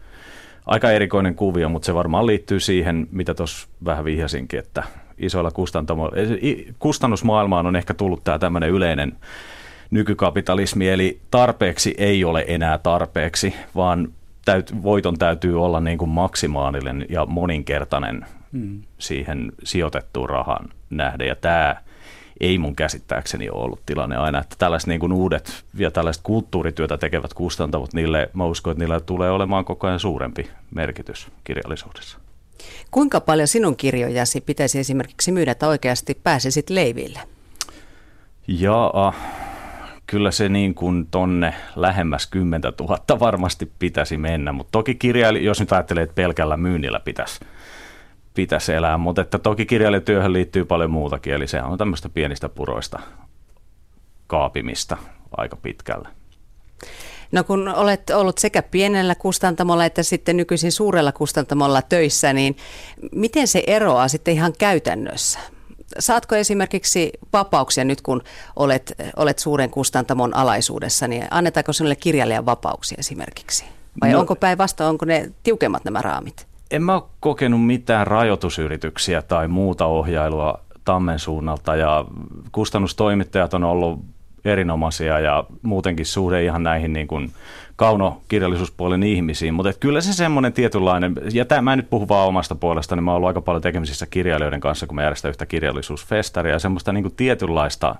aika 0.71 0.91
erikoinen 0.91 1.35
kuvio, 1.35 1.69
mutta 1.69 1.87
se 1.87 1.95
varmaan 1.95 2.27
liittyy 2.27 2.61
siihen, 2.61 3.07
mitä 3.13 3.35
tuossa 3.35 3.69
vähän 3.85 4.05
vihjasinkin, 4.05 4.59
että 4.59 4.83
isoilla 5.19 5.51
kustantamoilla, 5.51 6.17
kustannusmaailmaan 6.79 7.67
on 7.67 7.77
ehkä 7.77 7.95
tullut 7.95 8.25
tämä 8.25 8.39
tämmöinen 8.39 8.71
yleinen 8.71 9.13
nykykapitalismi, 9.91 10.89
eli 10.89 11.21
tarpeeksi 11.31 11.95
ei 11.99 12.25
ole 12.25 12.45
enää 12.49 12.79
tarpeeksi, 12.79 13.55
vaan 13.77 14.09
täyt, 14.45 14.83
voiton 14.83 15.19
täytyy 15.19 15.65
olla 15.65 15.81
niin 15.81 15.99
kuin 15.99 16.09
maksimaalinen 16.09 17.07
ja 17.09 17.27
moninkertainen 17.27 18.27
hmm. 18.53 18.83
siihen 18.99 19.53
sijoitettuun 19.65 20.29
rahan 20.29 20.69
nähden. 20.91 21.29
Ja 21.29 21.37
tämä 21.37 21.77
ei 22.41 22.59
mun 22.59 22.77
käsittääkseni 22.77 23.51
ole 23.51 23.65
ollut 23.65 23.87
tilanne 23.87 24.17
aina, 24.17 24.39
että 24.39 24.57
tällaiset 24.59 24.89
niin 24.89 25.01
kuin 25.01 25.13
uudet 25.13 25.65
ja 25.75 25.91
tällaiset 25.91 26.23
kulttuurityötä 26.23 26.99
tekevät 26.99 27.35
kustantavat, 27.35 27.95
niille, 27.95 28.31
mä 28.33 28.45
uskon, 28.45 28.71
että 28.71 28.85
niillä 28.85 29.01
tulee 29.01 29.31
olemaan 29.31 29.65
koko 29.65 29.87
ajan 29.87 30.01
suurempi 30.01 30.51
merkitys 30.75 31.29
kirjallisuudessa. 31.45 32.19
Kuinka 32.91 33.21
paljon 33.21 33.49
sinun 33.49 33.77
kirjojasi 33.77 34.41
pitäisi 34.41 34.79
esimerkiksi 34.79 35.33
myydä, 35.33 35.53
että 35.53 35.69
oikeasti 35.69 36.21
pääsisit 36.23 36.71
leiville? 36.71 37.21
Jaa, 38.49 39.15
kyllä 40.07 40.31
se 40.31 40.49
niin 40.49 40.75
kuin 40.75 41.07
tonne 41.11 41.55
lähemmäs 41.77 42.27
10 42.27 42.73
000 42.81 43.21
varmasti 43.21 43.73
pitäisi 43.79 44.17
mennä, 44.17 44.53
mutta 44.53 44.73
toki 44.73 44.95
kirjailija, 44.95 45.45
jos 45.45 45.61
nyt 45.61 45.73
ajattelee, 45.73 46.03
että 46.03 46.15
pelkällä 46.15 46.57
myynnillä 46.57 47.01
pitäisi, 47.01 47.41
pitäisi 48.35 48.73
elää, 48.73 48.99
mutta 48.99 49.23
että 49.23 49.39
toki 49.39 49.67
kirjailijatyöhön 49.67 50.33
liittyy 50.33 50.65
paljon 50.65 50.91
muutakin, 50.91 51.33
eli 51.33 51.47
se 51.47 51.63
on 51.63 51.79
tämmöistä 51.79 52.09
pienistä 52.09 52.49
puroista 52.49 53.01
kaapimista 54.27 54.97
aika 55.37 55.57
pitkälle. 55.57 56.09
No 57.33 57.45
kun 57.45 57.69
olet 57.69 58.11
ollut 58.11 58.39
sekä 58.39 58.63
pienellä 58.63 59.15
kustantamolla 59.15 59.85
että 59.85 60.03
sitten 60.03 60.37
nykyisin 60.37 60.73
suurella 60.73 61.13
kustantamolla 61.13 61.83
töissä, 61.83 62.33
niin 62.33 62.57
miten 63.13 63.49
se 63.49 63.63
eroaa 63.67 64.09
sitten 64.09 64.35
ihan 64.35 64.53
käytännössä? 64.59 65.39
saatko 65.99 66.37
esimerkiksi 66.37 67.13
vapauksia 67.33 67.85
nyt, 67.85 68.03
kun 68.03 68.23
olet, 68.57 68.93
olet 69.17 69.39
suuren 69.39 69.71
kustantamon 69.71 70.37
alaisuudessa, 70.37 71.09
niin 71.09 71.27
annetaanko 71.31 71.73
sinulle 71.73 71.97
kirjailijan 71.97 72.47
vapauksia 72.47 72.97
esimerkiksi? 72.99 73.65
Vai 74.03 74.13
no, 74.13 74.21
onko 74.21 74.37
päinvastoin, 74.37 74.89
onko 74.89 75.05
ne 75.05 75.31
tiukemmat 75.43 75.85
nämä 75.85 76.03
raamit? 76.03 76.50
En 76.71 76.83
mä 76.83 76.95
ole 76.95 77.03
kokenut 77.21 77.67
mitään 77.67 78.07
rajoitusyrityksiä 78.07 79.23
tai 79.23 79.49
muuta 79.49 79.87
ohjailua 79.87 80.61
Tammen 80.85 81.19
suunnalta 81.19 81.77
ja 81.77 82.05
kustannustoimittajat 82.53 83.55
on 83.55 83.65
ollut 83.65 84.01
erinomaisia 84.45 85.21
ja 85.21 85.45
muutenkin 85.63 86.07
suhde 86.07 86.45
ihan 86.45 86.63
näihin 86.63 86.93
niin 86.93 87.07
kuin 87.07 87.33
kaunokirjallisuuspuolen 87.77 89.03
ihmisiin, 89.03 89.55
mutta 89.55 89.73
kyllä 89.81 90.01
se 90.01 90.13
semmoinen 90.13 90.53
tietynlainen, 90.53 91.15
ja 91.33 91.45
tämä, 91.45 91.63
mä 91.63 91.73
en 91.73 91.79
nyt 91.79 91.91
puhu 91.91 92.09
vaan 92.09 92.29
omasta 92.29 92.55
puolesta, 92.55 92.97
niin 92.97 93.05
mä 93.05 93.11
oon 93.11 93.17
ollut 93.17 93.29
aika 93.29 93.41
paljon 93.41 93.63
tekemisissä 93.63 94.07
kirjailijoiden 94.07 94.61
kanssa, 94.61 94.87
kun 94.87 94.95
mä 94.95 95.03
järjestän 95.03 95.29
yhtä 95.29 95.47
kirjallisuusfestaria, 95.47 96.53
ja 96.53 96.59
semmoista 96.59 96.93
niin 96.93 97.05
kuin 97.05 97.15
tietynlaista 97.17 97.95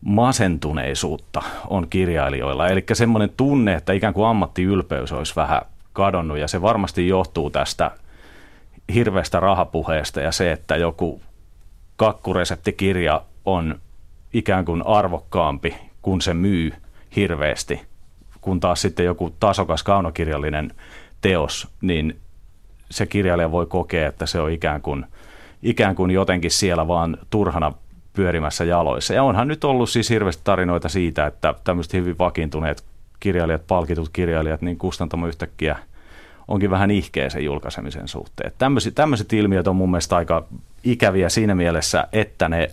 masentuneisuutta 0.00 1.42
on 1.68 1.86
kirjailijoilla. 1.90 2.68
Eli 2.68 2.84
semmoinen 2.92 3.30
tunne, 3.36 3.74
että 3.74 3.92
ikään 3.92 4.14
kuin 4.14 4.26
ammattiylpeys 4.26 5.12
olisi 5.12 5.36
vähän 5.36 5.62
kadonnut, 5.98 6.38
ja 6.38 6.48
se 6.48 6.62
varmasti 6.62 7.08
johtuu 7.08 7.50
tästä 7.50 7.90
hirveästä 8.94 9.40
rahapuheesta 9.40 10.20
ja 10.20 10.32
se, 10.32 10.52
että 10.52 10.76
joku 10.76 11.22
kakkureseptikirja 11.96 13.22
on 13.44 13.80
ikään 14.32 14.64
kuin 14.64 14.86
arvokkaampi, 14.86 15.74
kun 16.02 16.20
se 16.20 16.34
myy 16.34 16.72
hirveästi 17.16 17.88
kun 18.40 18.60
taas 18.60 18.82
sitten 18.82 19.06
joku 19.06 19.34
tasokas 19.40 19.82
kaunokirjallinen 19.82 20.70
teos, 21.20 21.68
niin 21.80 22.18
se 22.90 23.06
kirjailija 23.06 23.50
voi 23.50 23.66
kokea, 23.66 24.08
että 24.08 24.26
se 24.26 24.40
on 24.40 24.50
ikään 24.50 24.82
kuin, 24.82 25.06
ikään 25.62 25.94
kuin 25.94 26.10
jotenkin 26.10 26.50
siellä 26.50 26.88
vaan 26.88 27.16
turhana 27.30 27.72
pyörimässä 28.12 28.64
jaloissa. 28.64 29.14
Ja 29.14 29.22
onhan 29.22 29.48
nyt 29.48 29.64
ollut 29.64 29.90
siis 29.90 30.10
hirveästi 30.10 30.42
tarinoita 30.44 30.88
siitä, 30.88 31.26
että 31.26 31.54
tämmöiset 31.64 31.92
hyvin 31.92 32.18
vakiintuneet 32.18 32.84
kirjailijat, 33.20 33.66
palkitut 33.66 34.08
kirjailijat, 34.12 34.62
niin 34.62 34.78
kustantamo 34.78 35.26
yhtäkkiä 35.26 35.76
onkin 36.48 36.70
vähän 36.70 36.90
ihkeä 36.90 37.30
sen 37.30 37.44
julkaisemisen 37.44 38.08
suhteen. 38.08 38.52
Tämmöiset, 38.58 38.94
tämmöiset 38.94 39.32
ilmiöt 39.32 39.68
on 39.68 39.76
mun 39.76 39.90
mielestä 39.90 40.16
aika 40.16 40.46
ikäviä 40.84 41.28
siinä 41.28 41.54
mielessä, 41.54 42.08
että 42.12 42.48
ne 42.48 42.70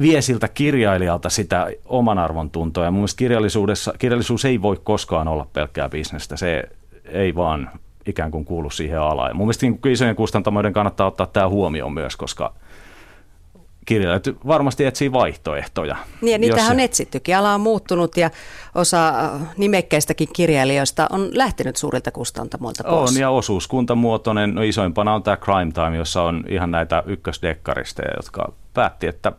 vie 0.00 0.22
siltä 0.22 0.48
kirjailijalta 0.48 1.30
sitä 1.30 1.70
oman 1.84 2.18
arvon 2.18 2.50
tuntoa. 2.50 2.84
Ja 2.84 2.90
mun 2.90 3.00
mielestä 3.00 3.18
kirjallisuudessa, 3.18 3.94
kirjallisuus 3.98 4.44
ei 4.44 4.62
voi 4.62 4.80
koskaan 4.84 5.28
olla 5.28 5.46
pelkkää 5.52 5.88
bisnestä. 5.88 6.36
Se 6.36 6.64
ei 7.04 7.34
vaan 7.34 7.70
ikään 8.06 8.30
kuin 8.30 8.44
kuulu 8.44 8.70
siihen 8.70 9.00
alaan. 9.00 9.30
Ja 9.30 9.34
mun 9.34 9.46
mielestä 9.46 9.66
niin 9.66 9.80
isojen 9.88 10.16
kustantamoiden 10.16 10.72
kannattaa 10.72 11.06
ottaa 11.06 11.26
tämä 11.26 11.48
huomioon 11.48 11.92
myös, 11.92 12.16
koska 12.16 12.54
kirjailijat 13.88 14.46
varmasti 14.46 14.84
etsii 14.84 15.12
vaihtoehtoja. 15.12 15.96
Niin 16.20 16.32
ja 16.32 16.38
niitähän 16.38 16.72
on 16.72 16.80
etsittykin. 16.80 17.36
Ala 17.36 17.54
on 17.54 17.60
muuttunut 17.60 18.16
ja 18.16 18.30
osa 18.74 19.08
äh, 19.08 19.40
nimekkäistäkin 19.56 20.28
kirjailijoista 20.32 21.06
on 21.10 21.30
lähtenyt 21.32 21.76
suurilta 21.76 22.10
kustantamoilta 22.10 22.84
pois. 22.84 23.10
On 23.10 23.20
ja 23.20 23.30
osuuskuntamuotoinen, 23.30 24.54
no 24.54 24.62
isoimpana 24.62 25.14
on 25.14 25.22
tämä 25.22 25.36
Crime 25.36 25.72
Time, 25.72 25.96
jossa 25.96 26.22
on 26.22 26.44
ihan 26.48 26.70
näitä 26.70 27.02
ykkösdekkaristeja, 27.06 28.14
jotka 28.16 28.52
päätti, 28.74 29.06
että 29.06 29.32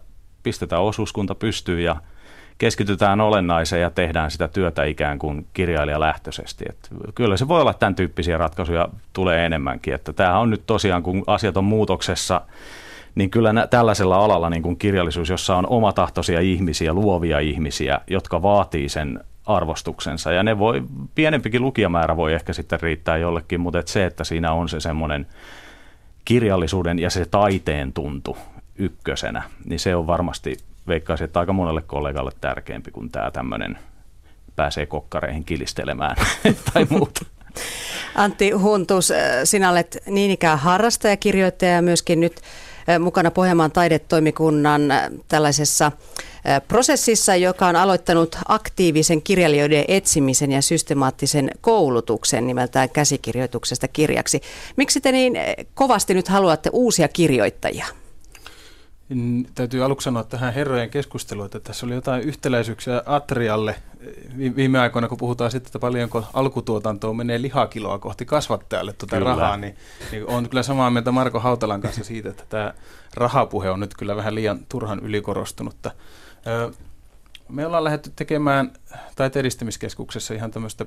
pistetään 0.44 0.82
osuuskunta 0.82 1.36
pystyyn 1.36 1.84
ja 1.84 1.96
keskitytään 2.58 3.22
olennaiseen 3.22 3.82
ja 3.82 3.90
tehdään 3.90 4.32
sitä 4.32 4.48
työtä 4.48 4.84
ikään 4.84 5.20
kuin 5.20 5.48
kirjailijalähtöisesti. 5.54 6.66
Että 6.70 6.90
kyllä 7.16 7.38
se 7.38 7.48
voi 7.48 7.62
olla 7.62 7.74
tämän 7.74 7.96
tyyppisiä 7.96 8.38
ratkaisuja 8.38 8.90
tulee 9.14 9.46
enemmänkin. 9.46 9.94
Että 9.94 10.14
tämä 10.14 10.40
on 10.40 10.50
nyt 10.50 10.64
tosiaan, 10.66 11.04
kun 11.04 11.24
asiat 11.28 11.58
on 11.58 11.64
muutoksessa, 11.64 12.42
niin 13.20 13.30
kyllä 13.30 13.54
nä- 13.54 13.68
tällaisella 13.68 14.18
alalla 14.18 14.50
niin 14.50 14.64
kuin 14.64 14.78
kirjallisuus, 14.78 15.30
jossa 15.30 15.56
on 15.56 15.68
omatahtoisia 15.68 16.40
ihmisiä, 16.40 16.94
luovia 16.94 17.40
ihmisiä, 17.40 18.00
jotka 18.08 18.42
vaatii 18.42 18.90
sen 18.90 19.20
arvostuksensa. 19.46 20.32
Ja 20.32 20.44
ne 20.44 20.60
voi, 20.60 20.84
pienempikin 21.16 21.62
lukijamäärä 21.62 22.18
voi 22.18 22.34
ehkä 22.34 22.54
sitten 22.54 22.80
riittää 22.80 23.18
jollekin, 23.18 23.60
mutta 23.60 23.80
et 23.80 23.88
se, 23.88 24.06
että 24.06 24.24
siinä 24.24 24.54
on 24.54 24.70
se 24.70 24.80
semmoinen 24.80 25.28
kirjallisuuden 26.26 27.00
ja 27.00 27.10
se 27.10 27.26
taiteen 27.26 27.94
tuntu, 27.94 28.38
ykkösenä, 28.76 29.44
niin 29.66 29.80
se 29.80 29.96
on 29.96 30.08
varmasti, 30.08 30.58
veikkaisin, 30.88 31.26
että 31.26 31.40
aika 31.40 31.54
monelle 31.54 31.82
kollegalle 31.82 32.32
tärkeämpi 32.42 32.92
kuin 32.92 33.12
tämä 33.12 33.32
tämmöinen 33.32 33.78
pääsee 34.56 34.86
kokkareihin 34.86 35.44
kilistelemään 35.44 36.16
tai 36.74 36.88
muuta. 36.90 37.26
Antti 38.16 38.52
Huntus, 38.52 39.14
sinä 39.44 39.72
olet 39.72 39.98
niin 40.06 40.32
ikään 40.32 40.60
harrastaja, 40.60 41.18
kirjoittaja 41.18 41.72
ja 41.72 41.82
myöskin 41.82 42.20
nyt 42.20 42.42
mukana 43.00 43.32
Pohjanmaan 43.32 43.72
taidetoimikunnan 43.72 44.82
tällaisessa 45.28 45.92
prosessissa, 46.68 47.36
joka 47.36 47.68
on 47.68 47.76
aloittanut 47.76 48.36
aktiivisen 48.48 49.22
kirjailijoiden 49.22 49.86
etsimisen 49.88 50.52
ja 50.52 50.62
systemaattisen 50.62 51.52
koulutuksen 51.62 52.48
nimeltään 52.48 52.90
käsikirjoituksesta 52.90 53.88
kirjaksi. 53.88 54.42
Miksi 54.76 55.02
te 55.02 55.12
niin 55.12 55.34
kovasti 55.74 56.14
nyt 56.14 56.28
haluatte 56.28 56.70
uusia 56.74 57.08
kirjoittajia? 57.08 57.86
Niin 59.10 59.50
täytyy 59.56 59.84
aluksi 59.84 60.04
sanoa 60.06 60.24
tähän 60.24 60.54
herrojen 60.54 60.90
keskusteluun, 60.90 61.46
että 61.46 61.60
tässä 61.60 61.86
oli 61.86 61.94
jotain 61.94 62.24
yhtäläisyyksiä 62.24 63.04
Atrialle 63.06 63.76
viime 64.56 64.80
aikoina, 64.80 65.08
kun 65.08 65.18
puhutaan 65.18 65.52
sitten, 65.52 65.68
että 65.68 65.80
paljonko 65.80 66.24
alkutuotantoa 66.34 67.14
menee 67.14 67.42
lihakiloa 67.42 68.00
kohti 68.00 68.26
kasvattajalle 68.26 68.94
tuota 68.94 69.16
kyllä. 69.18 69.30
rahaa, 69.30 69.58
niin, 69.58 69.76
niin 70.12 70.28
on 70.28 70.50
kyllä 70.50 70.64
samaa 70.64 70.90
mieltä 70.90 71.12
Marko 71.12 71.40
Hautalan 71.40 71.82
kanssa 71.82 72.04
siitä, 72.04 72.30
että 72.30 72.44
tämä 72.50 72.74
rahapuhe 73.14 73.70
on 73.70 73.80
nyt 73.80 73.94
kyllä 73.98 74.16
vähän 74.16 74.36
liian 74.36 74.60
turhan 74.70 75.00
ylikorostunutta. 75.00 75.92
Me 77.50 77.66
ollaan 77.66 77.84
lähdetty 77.84 78.12
tekemään 78.16 78.72
taiteen 79.16 79.42
edistämiskeskuksessa 79.42 80.34
ihan 80.34 80.52
tämmöistä 80.52 80.86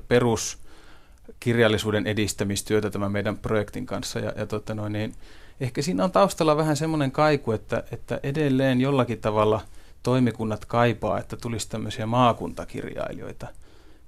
peruskirjallisuuden 1.33 2.07
edistämistyötä 2.07 2.91
tämän 2.91 3.13
meidän 3.13 3.39
projektin 3.39 3.87
kanssa, 3.87 4.19
ja, 4.19 4.33
ja 4.37 4.47
tota 4.47 4.75
noin, 4.75 4.93
niin, 4.93 5.15
ehkä 5.61 5.83
siinä 5.83 6.05
on 6.05 6.13
taustalla 6.13 6.57
vähän 6.57 6.77
semmoinen 6.77 7.13
kaiku, 7.13 7.53
että, 7.53 7.85
että 7.93 8.21
edelleen 8.23 8.81
jollakin 8.81 9.21
tavalla 9.21 9.61
toimikunnat 10.03 10.65
kaipaa, 10.65 11.19
että 11.19 11.37
tulisi 11.37 11.69
tämmöisiä 11.69 12.07
maakuntakirjailijoita, 12.07 13.47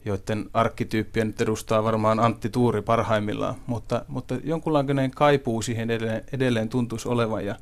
joiden 0.05 0.51
arkkityyppiä 0.53 1.25
nyt 1.25 1.41
edustaa 1.41 1.85
varmaan 1.85 2.21
Antti 2.21 2.49
Tuuri 2.49 2.83
parhaimmillaan, 2.83 3.55
mutta, 3.67 4.05
mutta 4.09 4.35
jonkunlainen 4.45 5.11
kaipuu 5.11 5.63
siihen 5.63 5.91
edelleen, 5.91 6.25
edelleen 6.33 6.69
tuntuisi 6.69 7.09
olevan. 7.09 7.47
Ja, 7.47 7.57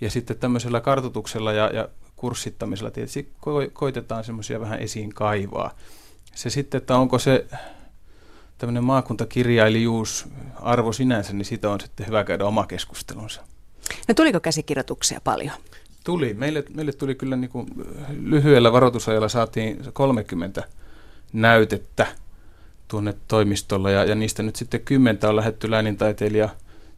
ja 0.00 0.10
sitten 0.10 0.38
tämmöisellä 0.38 0.80
kartotuksella 0.80 1.52
ja, 1.52 1.70
ja 1.74 1.88
kurssittamisella 2.16 2.90
tietysti 2.90 3.32
ko- 3.36 3.70
koitetaan 3.72 4.24
semmoisia 4.24 4.60
vähän 4.60 4.78
esiin 4.78 5.14
kaivaa. 5.14 5.70
Se 6.34 6.50
sitten, 6.50 6.78
että 6.78 6.96
onko 6.96 7.18
se 7.18 7.46
tämmöinen 8.60 8.84
maakuntakirjailijuus 8.84 10.28
arvo 10.54 10.92
sinänsä, 10.92 11.32
niin 11.32 11.44
siitä 11.44 11.70
on 11.70 11.80
sitten 11.80 12.06
hyvä 12.06 12.24
käydä 12.24 12.44
oma 12.44 12.66
keskustelunsa. 12.66 13.42
No 14.08 14.14
tuliko 14.14 14.40
käsikirjoituksia 14.40 15.20
paljon? 15.24 15.52
Tuli. 16.04 16.34
Meille, 16.34 16.64
meille 16.74 16.92
tuli 16.92 17.14
kyllä 17.14 17.36
niin 17.36 17.50
kuin 17.50 17.66
lyhyellä 18.22 18.72
varoitusajalla 18.72 19.28
saatiin 19.28 19.84
30 19.92 20.62
näytettä 21.32 22.06
tuonne 22.88 23.14
toimistolla 23.28 23.90
ja, 23.90 24.04
ja 24.04 24.14
niistä 24.14 24.42
nyt 24.42 24.56
sitten 24.56 24.80
kymmentä 24.80 25.28
on 25.28 25.36
lähetty 25.36 25.70
läänintaiteilija 25.70 26.48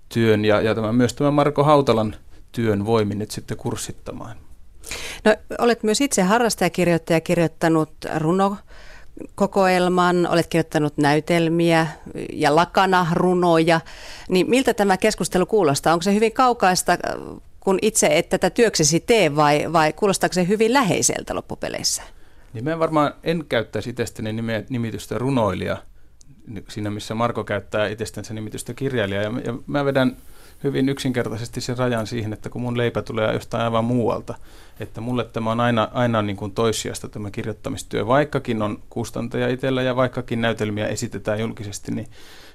työn 0.09 0.45
ja, 0.45 0.61
ja 0.61 0.75
tämä, 0.75 0.93
myös 0.93 1.15
tämän 1.15 1.35
Marko 1.35 1.65
Hautalan 1.65 2.17
työn 2.53 2.87
voimin 2.87 3.19
nyt 3.19 3.31
sitten 3.31 3.57
kurssittamaan. 3.57 4.37
No, 5.25 5.37
olet 5.59 5.83
myös 5.83 6.01
itse 6.01 6.23
harrastajakirjoittaja 6.23 7.21
kirjoittanut 7.21 7.93
runo 8.17 8.57
kokoelman, 9.35 10.27
olet 10.27 10.47
kirjoittanut 10.47 10.97
näytelmiä 10.97 11.87
ja 12.33 12.57
lakana 12.57 13.07
runoja, 13.13 13.81
niin 14.29 14.51
miltä 14.51 14.75
tämä 14.75 14.97
keskustelu 14.97 15.47
kuulostaa? 15.47 15.93
Onko 15.93 16.03
se 16.03 16.15
hyvin 16.15 16.33
kaukaista, 16.33 16.99
kun 17.61 17.79
itse 17.83 18.09
et 18.11 18.29
tätä 18.29 18.51
työksesi 18.51 19.01
tee 19.01 19.37
vai, 19.37 19.73
vai 19.73 19.93
kuulostaako 19.93 20.33
se 20.33 20.49
hyvin 20.49 20.73
läheiseltä 20.73 21.35
loppupeleissä? 21.35 22.03
Niin 22.53 22.65
mä 22.65 22.79
varmaan 22.79 23.15
en 23.25 23.45
käyttäisi 23.49 23.91
itsestäni 23.91 24.43
nimitystä 24.69 25.19
runoilija 25.19 25.77
siinä, 26.69 26.91
missä 26.91 27.15
Marko 27.15 27.45
käyttää 27.45 27.87
itsestänsä 27.87 28.35
nimitystä 28.35 28.75
kirjailija. 28.75 29.23
Ja, 29.23 29.33
ja 29.45 29.55
mä 29.67 29.85
vedän 29.85 30.17
hyvin 30.65 30.89
yksinkertaisesti 30.89 31.61
sen 31.61 31.79
rajan 31.79 32.07
siihen, 32.07 32.33
että 32.33 32.49
kun 32.49 32.63
mun 32.63 32.79
leipä 32.79 33.03
tulee 33.03 33.33
jostain 33.33 33.65
aivan 33.65 33.85
muualta, 33.85 34.35
että 34.81 35.01
mulle 35.01 35.25
tämä 35.25 35.51
on 35.51 35.61
aina, 35.61 35.89
aina 35.93 36.23
niin 36.23 36.37
kuin 36.37 36.53
toissijasta 36.53 37.09
tämä 37.09 37.31
kirjoittamistyö, 37.31 38.07
vaikkakin 38.07 38.63
on 38.63 38.83
kustantaja 38.91 39.49
itsellä 39.49 39.83
ja 39.83 39.97
vaikkakin 39.97 40.41
näytelmiä 40.41 40.87
esitetään 40.87 41.41
julkisesti, 41.41 41.93
niin, 41.93 42.07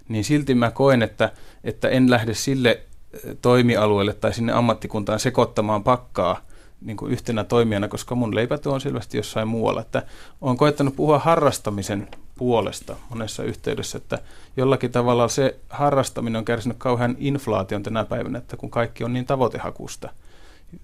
niin 0.09 0.23
silti 0.23 0.55
mä 0.55 0.71
koen, 0.71 1.01
että, 1.01 1.31
että 1.63 1.89
en 1.89 2.09
lähde 2.09 2.33
sille 2.33 2.69
eh, 2.69 3.35
toimialueelle 3.41 4.13
tai 4.13 4.33
sinne 4.33 4.53
ammattikuntaan 4.53 5.19
sekoittamaan 5.19 5.83
pakkaa 5.83 6.41
niin 6.81 6.97
kuin 6.97 7.11
yhtenä 7.11 7.43
toimijana, 7.43 7.87
koska 7.87 8.15
mun 8.15 8.35
leipätyö 8.35 8.71
on 8.71 8.81
selvästi 8.81 9.17
jossain 9.17 9.47
muualla. 9.47 9.81
Että 9.81 10.03
olen 10.41 10.57
koettanut 10.57 10.95
puhua 10.95 11.19
harrastamisen 11.19 12.07
puolesta 12.37 12.95
monessa 13.09 13.43
yhteydessä, 13.43 13.97
että 13.97 14.19
jollakin 14.57 14.91
tavalla 14.91 15.27
se 15.27 15.59
harrastaminen 15.69 16.39
on 16.39 16.45
kärsinyt 16.45 16.77
kauhean 16.77 17.15
inflaation 17.19 17.83
tänä 17.83 18.05
päivänä, 18.05 18.37
että 18.37 18.57
kun 18.57 18.69
kaikki 18.69 19.03
on 19.03 19.13
niin 19.13 19.25
tavoitehakusta. 19.25 20.09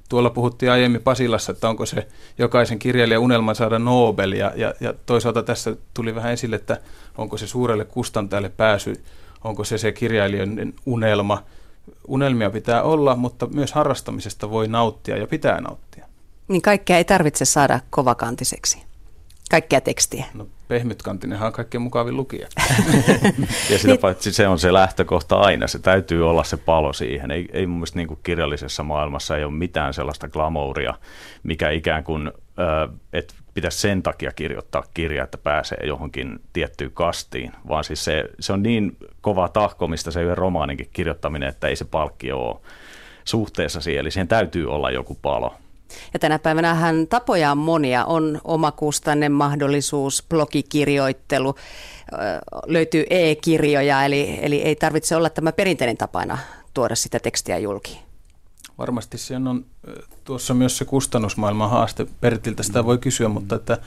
Tuolla 0.10 0.30
puhuttiin 0.30 0.72
aiemmin 0.72 1.02
Pasilassa, 1.02 1.52
että 1.52 1.70
onko 1.70 1.86
se 1.86 2.08
jokaisen 2.38 2.80
kirjailijan 2.80 3.22
unelma 3.22 3.54
saada 3.54 3.80
Nobel, 3.80 4.32
ja, 4.32 4.52
ja, 4.56 4.74
ja 4.80 4.94
toisaalta 5.06 5.44
tässä 5.44 5.76
tuli 5.94 6.16
vähän 6.16 6.34
esille, 6.34 6.56
että 6.56 6.78
onko 7.18 7.38
se 7.38 7.48
suurelle 7.48 7.86
kustantajalle 7.86 8.50
pääsy, 8.50 9.04
onko 9.44 9.64
se 9.64 9.78
se 9.78 9.92
kirjailijan 9.92 10.74
unelma. 10.86 11.44
Unelmia 12.08 12.50
pitää 12.50 12.84
olla, 12.84 13.16
mutta 13.16 13.48
myös 13.48 13.74
harrastamisesta 13.74 14.50
voi 14.50 14.68
nauttia 14.68 15.18
ja 15.18 15.28
pitää 15.28 15.62
nauttia. 15.62 16.06
Niin 16.48 16.62
kaikkea 16.62 16.98
ei 16.98 17.06
tarvitse 17.06 17.46
saada 17.46 17.80
kovakantiseksi 17.90 18.84
kaikkea 19.54 19.82
tekstiä? 19.82 20.26
No 20.34 20.48
pehmytkantinenhan 20.74 21.48
on 21.48 21.54
kaikkein 21.54 21.82
mukavin 21.82 22.18
lukija. 22.18 22.48
ja 23.72 23.80
sitä 23.80 23.98
paitsi 24.02 24.34
se 24.34 24.48
on 24.48 24.60
se 24.60 24.74
lähtökohta 24.74 25.36
aina, 25.36 25.68
se 25.68 25.80
täytyy 25.80 26.30
olla 26.30 26.44
se 26.44 26.58
palo 26.58 26.94
siihen. 26.94 27.32
Ei, 27.32 27.50
ei 27.54 27.68
mun 27.68 27.78
mielestä 27.78 28.00
niin 28.00 28.08
kuin 28.08 28.20
kirjallisessa 28.24 28.84
maailmassa 28.84 29.38
ei 29.38 29.44
ole 29.44 29.54
mitään 29.54 29.94
sellaista 29.94 30.28
glamouria, 30.28 30.94
mikä 31.44 31.70
ikään 31.70 32.04
kuin, 32.04 32.32
että 33.14 33.34
pitäisi 33.54 33.78
sen 33.78 34.04
takia 34.04 34.32
kirjoittaa 34.32 34.84
kirja, 34.94 35.24
että 35.24 35.38
pääsee 35.38 35.78
johonkin 35.84 36.40
tiettyyn 36.54 36.92
kastiin, 36.94 37.52
vaan 37.68 37.84
siis 37.84 38.06
se, 38.06 38.26
se 38.40 38.54
on 38.54 38.64
niin 38.64 38.98
kova 39.22 39.48
tahkomista 39.48 40.12
se 40.12 40.22
yhden 40.22 40.38
romaaninkin 40.38 40.90
kirjoittaminen, 40.94 41.50
että 41.50 41.68
ei 41.68 41.76
se 41.76 41.86
palkki 41.86 42.32
ole 42.32 42.60
suhteessa 43.26 43.82
siihen, 43.82 44.02
eli 44.02 44.12
siihen 44.12 44.28
täytyy 44.28 44.72
olla 44.72 44.92
joku 44.92 45.18
palo. 45.22 45.56
Ja 46.14 46.20
tänä 46.20 46.40
päivänä 46.40 46.78
tapoja 47.10 47.52
on 47.52 47.58
monia, 47.58 48.06
on 48.06 48.42
omakustanne 48.44 49.30
mahdollisuus, 49.30 50.24
blogikirjoittelu, 50.30 51.56
löytyy 52.66 53.06
e-kirjoja, 53.10 54.06
eli, 54.06 54.40
eli 54.42 54.62
ei 54.62 54.76
tarvitse 54.76 55.16
olla 55.16 55.30
tämä 55.30 55.52
perinteinen 55.52 55.98
tapana 55.98 56.38
tuoda 56.74 56.96
sitä 56.96 57.20
tekstiä 57.20 57.58
julki. 57.58 58.00
Varmasti 58.78 59.18
se 59.18 59.36
on 59.36 59.66
tuossa 60.24 60.54
myös 60.54 60.78
se 60.78 60.86
kustannusmaailman 60.86 61.70
haaste. 61.70 62.08
Pertiltä 62.22 62.64
sitä 62.64 62.86
voi 62.86 62.98
kysyä, 62.98 63.30
mutta, 63.30 63.56
että, 63.56 63.78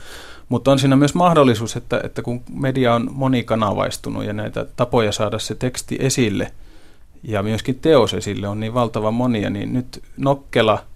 mutta 0.49 0.71
on 0.71 0.79
siinä 0.79 0.95
myös 0.95 1.15
mahdollisuus, 1.15 1.75
että, 1.75 2.01
että 2.03 2.21
kun 2.21 2.43
media 2.53 2.95
on 2.95 3.09
monikanavaistunut 3.11 4.25
ja 4.25 4.33
näitä 4.33 4.65
tapoja 4.75 5.11
saada 5.11 5.39
se 5.39 5.55
teksti 5.55 5.97
esille 5.99 6.51
ja 7.23 7.43
myöskin 7.43 7.79
teos 7.79 8.13
esille 8.13 8.47
on 8.47 8.59
niin 8.59 8.73
valtavan 8.73 9.13
monia, 9.13 9.49
niin 9.49 9.73
nyt 9.73 10.03
nokkela– 10.17 10.83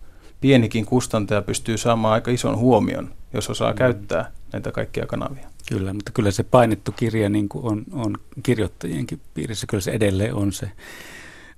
pienikin 0.42 0.86
kustantaja 0.86 1.42
pystyy 1.42 1.78
saamaan 1.78 2.14
aika 2.14 2.32
ison 2.32 2.58
huomion, 2.58 3.10
jos 3.34 3.50
osaa 3.50 3.72
mm. 3.72 3.78
käyttää 3.78 4.32
näitä 4.54 4.72
kaikkia 4.72 5.06
kanavia. 5.06 5.48
Kyllä, 5.70 5.94
mutta 5.94 6.12
kyllä 6.12 6.32
se 6.32 6.44
painettu 6.44 6.92
kirja 6.92 7.30
niin 7.30 7.50
kuin 7.50 7.66
on, 7.66 7.84
on 7.92 8.18
kirjoittajienkin 8.44 9.22
piirissä, 9.34 9.68
kyllä 9.68 9.82
se 9.82 9.92
edelleen 9.92 10.36
on 10.36 10.54
se, 10.54 10.72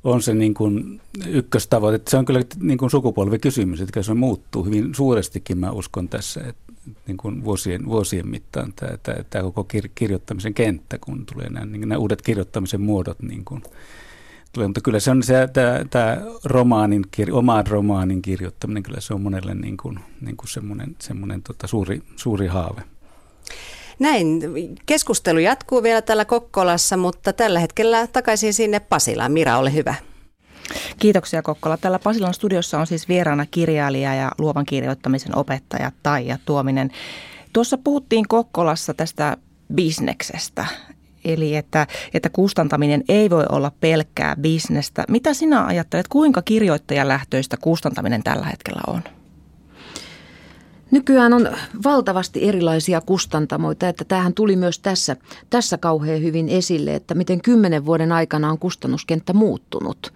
on 0.04 0.22
se 0.22 0.34
niin 0.34 0.54
kuin 0.54 1.02
ykköstavoite. 1.28 2.12
Se 2.12 2.18
on 2.18 2.26
kyllä 2.26 2.42
niin 2.60 2.78
kuin 2.78 2.92
sukupolvikysymys, 2.92 3.82
että 3.82 4.02
se 4.02 4.14
muuttuu 4.14 4.66
hyvin 4.66 4.96
suurestikin, 4.96 5.58
mä 5.58 5.72
uskon 5.72 6.10
tässä, 6.10 6.42
että 6.42 6.74
niin 7.08 7.18
kuin 7.18 7.44
vuosien, 7.44 7.86
vuosien 7.86 8.28
mittaan 8.28 8.74
tämä, 8.76 8.98
tämä, 9.04 9.18
tämä 9.30 9.44
koko 9.44 9.68
kir- 9.74 9.90
kirjoittamisen 9.96 10.54
kenttä, 10.54 10.98
kun 10.98 11.26
tulee 11.26 11.50
nämä, 11.50 11.66
niin 11.66 11.90
nämä 11.90 11.98
uudet 11.98 12.22
kirjoittamisen 12.22 12.82
muodot 12.82 13.22
niin 13.22 13.46
kuin 13.46 13.64
tulee, 14.54 14.68
mutta 14.68 14.82
kyllä 14.82 15.00
se 15.00 15.12
on 15.12 15.24
se, 15.24 15.48
tämä, 15.54 15.80
tämä 15.90 16.18
romaanin, 16.44 17.04
oman 17.32 17.68
romaanin 17.68 18.22
kirjoittaminen, 18.22 18.84
kyllä 18.84 19.02
se 19.02 19.14
on 19.14 19.22
monelle 19.22 19.56
niin 19.56 19.78
kuin, 19.78 20.00
niin 20.22 20.38
kuin 20.38 20.50
semmoinen, 20.50 20.96
semmoinen 21.00 21.44
tota 21.44 21.68
suuri, 21.68 22.02
suuri 22.16 22.48
haave. 22.48 22.82
Näin, 24.00 24.40
keskustelu 24.86 25.40
jatkuu 25.40 25.84
vielä 25.84 26.02
täällä 26.02 26.26
Kokkolassa, 26.26 26.98
mutta 26.98 27.34
tällä 27.34 27.60
hetkellä 27.60 28.08
takaisin 28.08 28.54
sinne 28.54 28.80
Pasilaan. 28.80 29.32
Mira, 29.32 29.58
ole 29.58 29.74
hyvä. 29.74 29.96
Kiitoksia 31.00 31.42
Kokkola. 31.42 31.78
Tällä 31.78 32.00
Pasilan 32.00 32.34
studiossa 32.34 32.80
on 32.80 32.88
siis 32.88 33.08
vieraana 33.08 33.46
kirjailija 33.46 34.16
ja 34.16 34.32
luovan 34.38 34.66
kirjoittamisen 34.66 35.38
opettaja 35.38 35.92
Taija 36.04 36.38
Tuominen. 36.46 36.92
Tuossa 37.54 37.78
puhuttiin 37.78 38.28
Kokkolassa 38.28 38.94
tästä 38.94 39.38
bisneksestä, 39.74 40.66
Eli 41.26 41.56
että, 41.56 41.88
että 42.14 42.30
kustantaminen 42.30 43.04
ei 43.10 43.30
voi 43.30 43.46
olla 43.50 43.72
pelkkää 43.80 44.36
bisnestä. 44.42 45.04
Mitä 45.08 45.34
sinä 45.34 45.66
ajattelet, 45.66 46.08
kuinka 46.08 46.42
kirjoittajalähtöistä 46.42 47.58
kustantaminen 47.58 48.24
tällä 48.24 48.46
hetkellä 48.46 48.82
on? 48.88 49.23
Nykyään 50.94 51.34
on 51.34 51.50
valtavasti 51.84 52.48
erilaisia 52.48 53.02
kustantamoita, 53.02 53.88
että 53.88 54.06
tämähän 54.06 54.34
tuli 54.34 54.56
myös 54.56 54.80
tässä, 54.80 55.16
tässä 55.50 55.78
kauhean 55.78 56.22
hyvin 56.22 56.50
esille, 56.50 56.96
että 56.96 57.16
miten 57.16 57.42
kymmenen 57.42 57.86
vuoden 57.86 58.12
aikana 58.12 58.50
on 58.50 58.60
kustannuskenttä 58.60 59.34
muuttunut. 59.34 60.14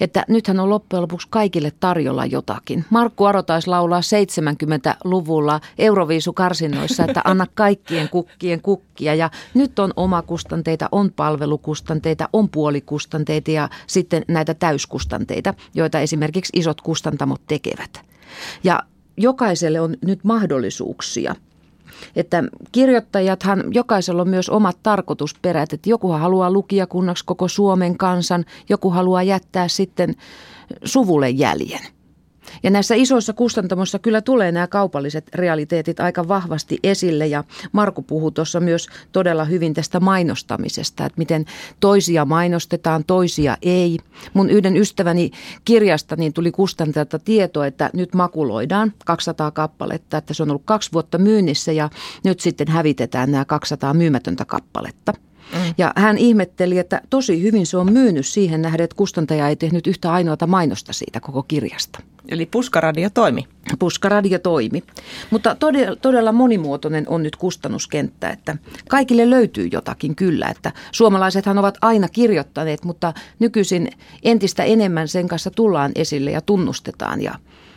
Että 0.00 0.24
nythän 0.28 0.60
on 0.60 0.70
loppujen 0.70 1.02
lopuksi 1.02 1.26
kaikille 1.30 1.72
tarjolla 1.80 2.26
jotakin. 2.26 2.84
Markku 2.90 3.24
Aro 3.24 3.42
taisi 3.42 3.68
laulaa 3.68 4.00
70-luvulla 4.00 5.60
Euroviisukarsinnoissa, 5.78 7.04
että 7.04 7.20
anna 7.24 7.46
kaikkien 7.54 8.08
kukkien 8.08 8.60
kukkia. 8.60 9.14
Ja 9.14 9.30
nyt 9.54 9.78
on 9.78 9.92
omakustanteita, 9.96 10.88
on 10.92 11.12
palvelukustanteita, 11.12 12.28
on 12.32 12.48
puolikustanteita 12.48 13.50
ja 13.50 13.68
sitten 13.86 14.24
näitä 14.28 14.54
täyskustanteita, 14.54 15.54
joita 15.74 16.00
esimerkiksi 16.00 16.52
isot 16.58 16.80
kustantamot 16.80 17.40
tekevät. 17.46 18.00
Ja 18.64 18.82
jokaiselle 19.16 19.80
on 19.80 19.96
nyt 20.04 20.24
mahdollisuuksia. 20.24 21.36
Että 22.16 22.44
kirjoittajathan, 22.72 23.64
jokaisella 23.70 24.22
on 24.22 24.28
myös 24.28 24.48
omat 24.48 24.78
tarkoitusperät, 24.82 25.72
että 25.72 25.90
joku 25.90 26.08
haluaa 26.08 26.50
lukijakunnaksi 26.50 27.24
koko 27.24 27.48
Suomen 27.48 27.98
kansan, 27.98 28.44
joku 28.68 28.90
haluaa 28.90 29.22
jättää 29.22 29.68
sitten 29.68 30.14
suvulle 30.84 31.30
jäljen. 31.30 31.80
Ja 32.62 32.70
näissä 32.70 32.94
isoissa 32.94 33.32
kustantamoissa 33.32 33.98
kyllä 33.98 34.20
tulee 34.20 34.52
nämä 34.52 34.66
kaupalliset 34.66 35.34
realiteetit 35.34 36.00
aika 36.00 36.28
vahvasti 36.28 36.78
esille 36.82 37.26
ja 37.26 37.44
Marku 37.72 38.02
puhuu 38.02 38.30
tuossa 38.30 38.60
myös 38.60 38.88
todella 39.12 39.44
hyvin 39.44 39.74
tästä 39.74 40.00
mainostamisesta, 40.00 41.06
että 41.06 41.18
miten 41.18 41.44
toisia 41.80 42.24
mainostetaan, 42.24 43.04
toisia 43.06 43.56
ei. 43.62 43.98
Mun 44.34 44.50
yhden 44.50 44.76
ystäväni 44.76 45.30
kirjasta 45.64 46.16
niin 46.16 46.32
tuli 46.32 46.52
kustantajalta 46.52 47.18
tieto, 47.18 47.64
että 47.64 47.90
nyt 47.92 48.14
makuloidaan 48.14 48.92
200 49.04 49.50
kappaletta, 49.50 50.18
että 50.18 50.34
se 50.34 50.42
on 50.42 50.50
ollut 50.50 50.62
kaksi 50.64 50.92
vuotta 50.92 51.18
myynnissä 51.18 51.72
ja 51.72 51.90
nyt 52.24 52.40
sitten 52.40 52.68
hävitetään 52.68 53.30
nämä 53.30 53.44
200 53.44 53.94
myymätöntä 53.94 54.44
kappaletta. 54.44 55.12
Mm. 55.52 55.74
Ja 55.78 55.92
hän 55.96 56.18
ihmetteli, 56.18 56.78
että 56.78 57.00
tosi 57.10 57.42
hyvin 57.42 57.66
se 57.66 57.76
on 57.76 57.92
myynyt 57.92 58.26
siihen 58.26 58.62
nähden, 58.62 58.84
että 58.84 58.96
kustantaja 58.96 59.48
ei 59.48 59.56
tehnyt 59.56 59.86
yhtä 59.86 60.12
ainoata 60.12 60.46
mainosta 60.46 60.92
siitä 60.92 61.20
koko 61.20 61.42
kirjasta. 61.42 61.98
Eli 62.28 62.46
puskaradio 62.46 63.10
toimi. 63.10 63.44
Puskaradio 63.78 64.38
toimi. 64.38 64.82
Mutta 65.30 65.54
todella, 65.54 65.96
todella 65.96 66.32
monimuotoinen 66.32 67.04
on 67.08 67.22
nyt 67.22 67.36
kustannuskenttä, 67.36 68.30
että 68.30 68.56
kaikille 68.88 69.30
löytyy 69.30 69.68
jotakin 69.72 70.16
kyllä. 70.16 70.46
Että 70.46 70.72
suomalaisethan 70.92 71.58
ovat 71.58 71.78
aina 71.80 72.08
kirjoittaneet, 72.08 72.84
mutta 72.84 73.14
nykyisin 73.38 73.88
entistä 74.22 74.64
enemmän 74.64 75.08
sen 75.08 75.28
kanssa 75.28 75.50
tullaan 75.50 75.92
esille 75.94 76.30
ja 76.30 76.40
tunnustetaan 76.40 77.22
ja 77.22 77.34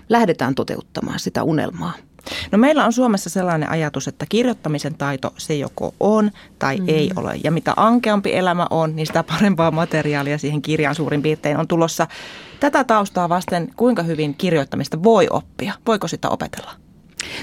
lähdetään 0.10 0.56
toteuttamaan 0.56 1.20
sitä 1.20 1.44
unelmaa. 1.44 1.94
No 2.52 2.58
meillä 2.58 2.86
on 2.86 2.94
Suomessa 2.94 3.30
sellainen 3.30 3.70
ajatus, 3.70 4.08
että 4.08 4.26
kirjoittamisen 4.30 4.96
taito 4.96 5.34
se 5.38 5.56
joko 5.56 5.94
on 6.00 6.32
tai 6.60 6.78
mm. 6.78 6.86
ei 6.88 7.12
ole. 7.16 7.40
Ja 7.44 7.52
mitä 7.52 7.74
ankeampi 7.76 8.36
elämä 8.36 8.68
on, 8.70 8.96
niin 8.96 9.08
sitä 9.08 9.24
parempaa 9.24 9.72
materiaalia 9.72 10.38
siihen 10.38 10.62
kirjaan 10.62 10.96
suurin 10.96 11.22
piirtein 11.22 11.58
on 11.58 11.68
tulossa. 11.68 12.08
Tätä 12.60 12.84
taustaa 12.84 13.30
vasten, 13.30 13.70
kuinka 13.76 14.04
hyvin 14.04 14.36
kirjoittamista 14.36 15.04
voi 15.04 15.28
oppia? 15.30 15.74
Voiko 15.88 16.08
sitä 16.08 16.30
opetella? 16.30 16.72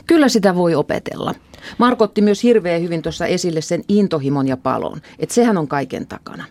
Kyllä 0.06 0.28
sitä 0.28 0.54
voi 0.54 0.74
opetella. 0.74 1.34
Marko 1.78 2.04
otti 2.04 2.22
myös 2.22 2.42
hirveän 2.42 2.82
hyvin 2.82 3.02
tuossa 3.02 3.26
esille 3.26 3.60
sen 3.60 3.84
intohimon 3.88 4.48
ja 4.48 4.56
palon, 4.56 5.00
että 5.18 5.34
sehän 5.34 5.58
on 5.58 5.68
kaiken 5.68 6.06
takana. 6.06 6.44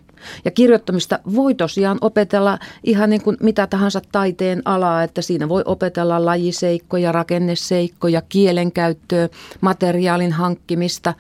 Ja 0.46 0.52
kirjoittamista 0.52 1.20
voi 1.36 1.56
tosiaan 1.56 1.98
opetella 2.02 2.60
ihan 2.84 3.10
niin 3.10 3.24
kuin 3.24 3.38
mitä 3.40 3.68
tahansa 3.68 4.02
taiteen 4.12 4.62
alaa, 4.66 5.04
että 5.04 5.22
siinä 5.22 5.50
voi 5.50 5.64
opetella 5.66 6.26
lajiseikkoja, 6.26 7.12
rakenneseikkoja, 7.12 8.22
kielenkäyttöä, 8.30 9.30
materiaalin 9.62 10.32
hankkimista. 10.32 11.14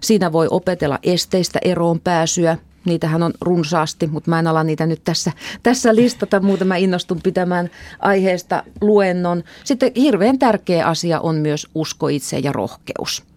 Siinä 0.00 0.32
voi 0.32 0.46
opetella 0.50 0.98
esteistä 1.02 1.58
eroon 1.62 2.00
pääsyä, 2.00 2.56
Niitähän 2.84 3.22
on 3.22 3.32
runsaasti, 3.40 4.06
mutta 4.06 4.30
mä 4.30 4.38
en 4.38 4.46
ala 4.46 4.64
niitä 4.64 4.86
nyt 4.86 5.04
tässä, 5.04 5.32
tässä 5.62 5.94
listata. 5.94 6.40
Muuten 6.40 6.66
mä 6.66 6.76
innostun 6.76 7.20
pitämään 7.22 7.70
aiheesta 7.98 8.62
luennon. 8.80 9.44
Sitten 9.64 9.92
hirveän 9.96 10.38
tärkeä 10.38 10.86
asia 10.86 11.20
on 11.20 11.36
myös 11.36 11.66
usko 11.74 12.08
itse 12.08 12.38
ja 12.38 12.52
rohkeus. 12.52 13.27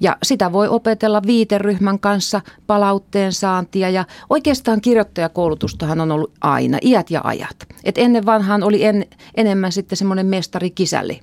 Ja 0.00 0.16
sitä 0.22 0.52
voi 0.52 0.68
opetella 0.68 1.22
viiteryhmän 1.26 1.98
kanssa 1.98 2.40
palautteen 2.66 3.32
saantia 3.32 3.90
ja 3.90 4.04
oikeastaan 4.30 4.80
kirjoittajakoulutustahan 4.80 6.00
on 6.00 6.12
ollut 6.12 6.32
aina, 6.40 6.78
iät 6.82 7.10
ja 7.10 7.20
ajat. 7.24 7.56
Et 7.84 7.98
ennen 7.98 8.26
vanhaan 8.26 8.62
oli 8.62 8.84
en, 8.84 9.06
enemmän 9.34 9.72
sitten 9.72 9.96
semmoinen 9.96 10.26
mestari-kisälli, 10.26 11.20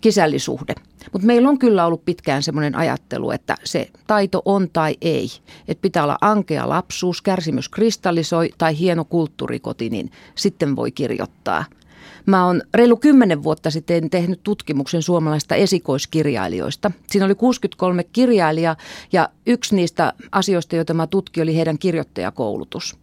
kisällisuhde. 0.00 0.74
Mutta 1.12 1.26
meillä 1.26 1.48
on 1.48 1.58
kyllä 1.58 1.86
ollut 1.86 2.04
pitkään 2.04 2.42
semmoinen 2.42 2.74
ajattelu, 2.74 3.30
että 3.30 3.56
se 3.64 3.90
taito 4.06 4.42
on 4.44 4.68
tai 4.72 4.96
ei. 5.00 5.28
Että 5.68 5.82
pitää 5.82 6.02
olla 6.02 6.18
ankea 6.20 6.68
lapsuus, 6.68 7.22
kärsimys 7.22 7.68
kristallisoi 7.68 8.50
tai 8.58 8.78
hieno 8.78 9.04
kulttuurikoti, 9.04 9.90
niin 9.90 10.10
sitten 10.34 10.76
voi 10.76 10.92
kirjoittaa– 10.92 11.64
Mä 12.26 12.46
oon 12.46 12.62
reilu 12.74 12.96
kymmenen 12.96 13.42
vuotta 13.42 13.70
sitten 13.70 14.10
tehnyt 14.10 14.40
tutkimuksen 14.42 15.02
suomalaista 15.02 15.54
esikoiskirjailijoista. 15.54 16.90
Siinä 17.10 17.26
oli 17.26 17.34
63 17.34 18.04
kirjailijaa 18.04 18.76
ja 19.12 19.28
yksi 19.46 19.76
niistä 19.76 20.12
asioista, 20.32 20.76
joita 20.76 20.94
mä 20.94 21.06
tutkin, 21.06 21.42
oli 21.42 21.56
heidän 21.56 21.78
kirjoittajakoulutus. 21.78 22.96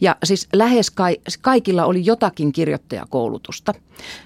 Ja 0.00 0.16
siis 0.24 0.48
lähes 0.52 0.92
kaikilla 1.40 1.84
oli 1.84 2.06
jotakin 2.06 2.52
kirjoittajakoulutusta. 2.52 3.74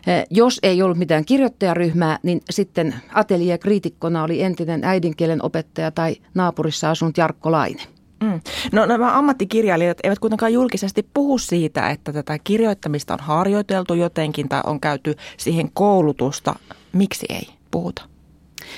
Eh, 0.07 0.27
jos 0.31 0.59
ei 0.63 0.83
ollut 0.83 0.99
mitään 0.99 1.25
kirjoittajaryhmää, 1.25 2.19
niin 2.23 2.41
sitten 2.51 2.95
atelier-kriitikkona 3.15 4.23
oli 4.23 4.43
entinen 4.43 4.85
äidinkielen 4.85 5.45
opettaja 5.45 5.91
tai 5.91 6.17
naapurissa 6.35 6.91
asunut 6.91 7.19
Jarkko 7.19 7.53
Laine. 7.53 7.98
Mm. 8.21 8.41
No 8.73 8.87
nämä 8.87 9.19
ammattikirjailijat 9.19 9.99
eivät 10.03 10.19
kuitenkaan 10.19 10.53
julkisesti 10.53 11.07
puhu 11.15 11.39
siitä, 11.39 11.91
että 11.91 12.13
tätä 12.13 12.39
kirjoittamista 12.39 13.15
on 13.15 13.21
harjoiteltu 13.21 13.95
jotenkin 13.95 14.49
tai 14.49 14.61
on 14.67 14.81
käyty 14.81 15.15
siihen 15.37 15.71
koulutusta. 15.75 16.55
Miksi 16.93 17.27
ei 17.29 17.49
puhuta? 17.71 18.03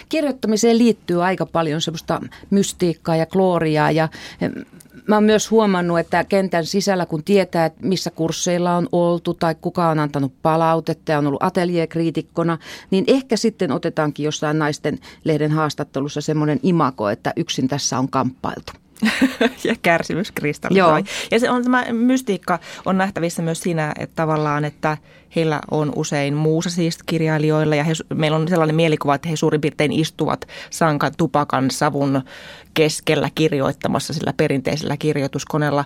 Kirjoittamiseen 0.09 0.79
liittyy 0.79 1.25
aika 1.25 1.47
paljon 1.47 1.81
semmoista 1.81 2.21
mystiikkaa 2.51 3.17
ja 3.17 3.27
klooriaa 3.27 3.91
ja 3.91 4.09
Mä 5.07 5.17
oon 5.17 5.25
myös 5.25 5.51
huomannut, 5.51 5.99
että 5.99 6.25
kentän 6.25 6.67
sisällä 6.67 7.07
kun 7.07 7.25
tietää, 7.25 7.67
että 7.67 7.87
missä 7.87 8.11
kursseilla 8.11 8.77
on 8.77 8.89
oltu 8.93 9.35
tai 9.35 9.55
kuka 9.61 9.89
on 9.89 9.99
antanut 9.99 10.33
palautetta 10.43 11.13
ja 11.13 11.19
on 11.19 11.27
ollut 11.27 11.43
ateljeekriitikkona, 11.43 12.59
niin 12.91 13.05
ehkä 13.07 13.37
sitten 13.37 13.73
otetaankin 13.73 14.25
jossain 14.25 14.59
naisten 14.59 14.99
lehden 15.25 15.51
haastattelussa 15.51 16.21
semmoinen 16.21 16.61
imako, 16.63 17.09
että 17.09 17.33
yksin 17.37 17.69
tässä 17.69 17.99
on 17.99 18.11
kamppailtu. 18.11 18.73
ja 19.65 19.75
kärsimys 19.83 20.33
kristallisoi. 20.33 21.05
Ja 21.31 21.41
se 21.41 21.51
on 21.51 21.63
tämä 21.63 21.85
mystiikka 21.93 22.59
on 22.85 22.99
nähtävissä 22.99 23.43
myös 23.43 23.61
siinä, 23.61 23.93
että 23.99 24.17
tavallaan, 24.17 24.65
että 24.65 24.97
heillä 25.37 25.61
on 25.71 25.93
usein 25.97 26.35
muusa 26.35 26.71
siis 26.71 26.99
kirjailijoilla 27.07 27.77
ja 27.77 27.85
he, 27.85 27.93
meillä 28.15 28.37
on 28.37 28.49
sellainen 28.49 28.77
mielikuva, 28.77 29.15
että 29.15 29.29
he 29.29 29.37
suurin 29.37 29.61
piirtein 29.61 29.93
istuvat 29.93 30.49
sankan 30.71 31.13
tupakan 31.17 31.71
savun 31.71 32.23
keskellä 32.75 33.31
kirjoittamassa 33.35 34.13
sillä 34.13 34.33
perinteisellä 34.37 34.97
kirjoituskoneella. 34.97 35.85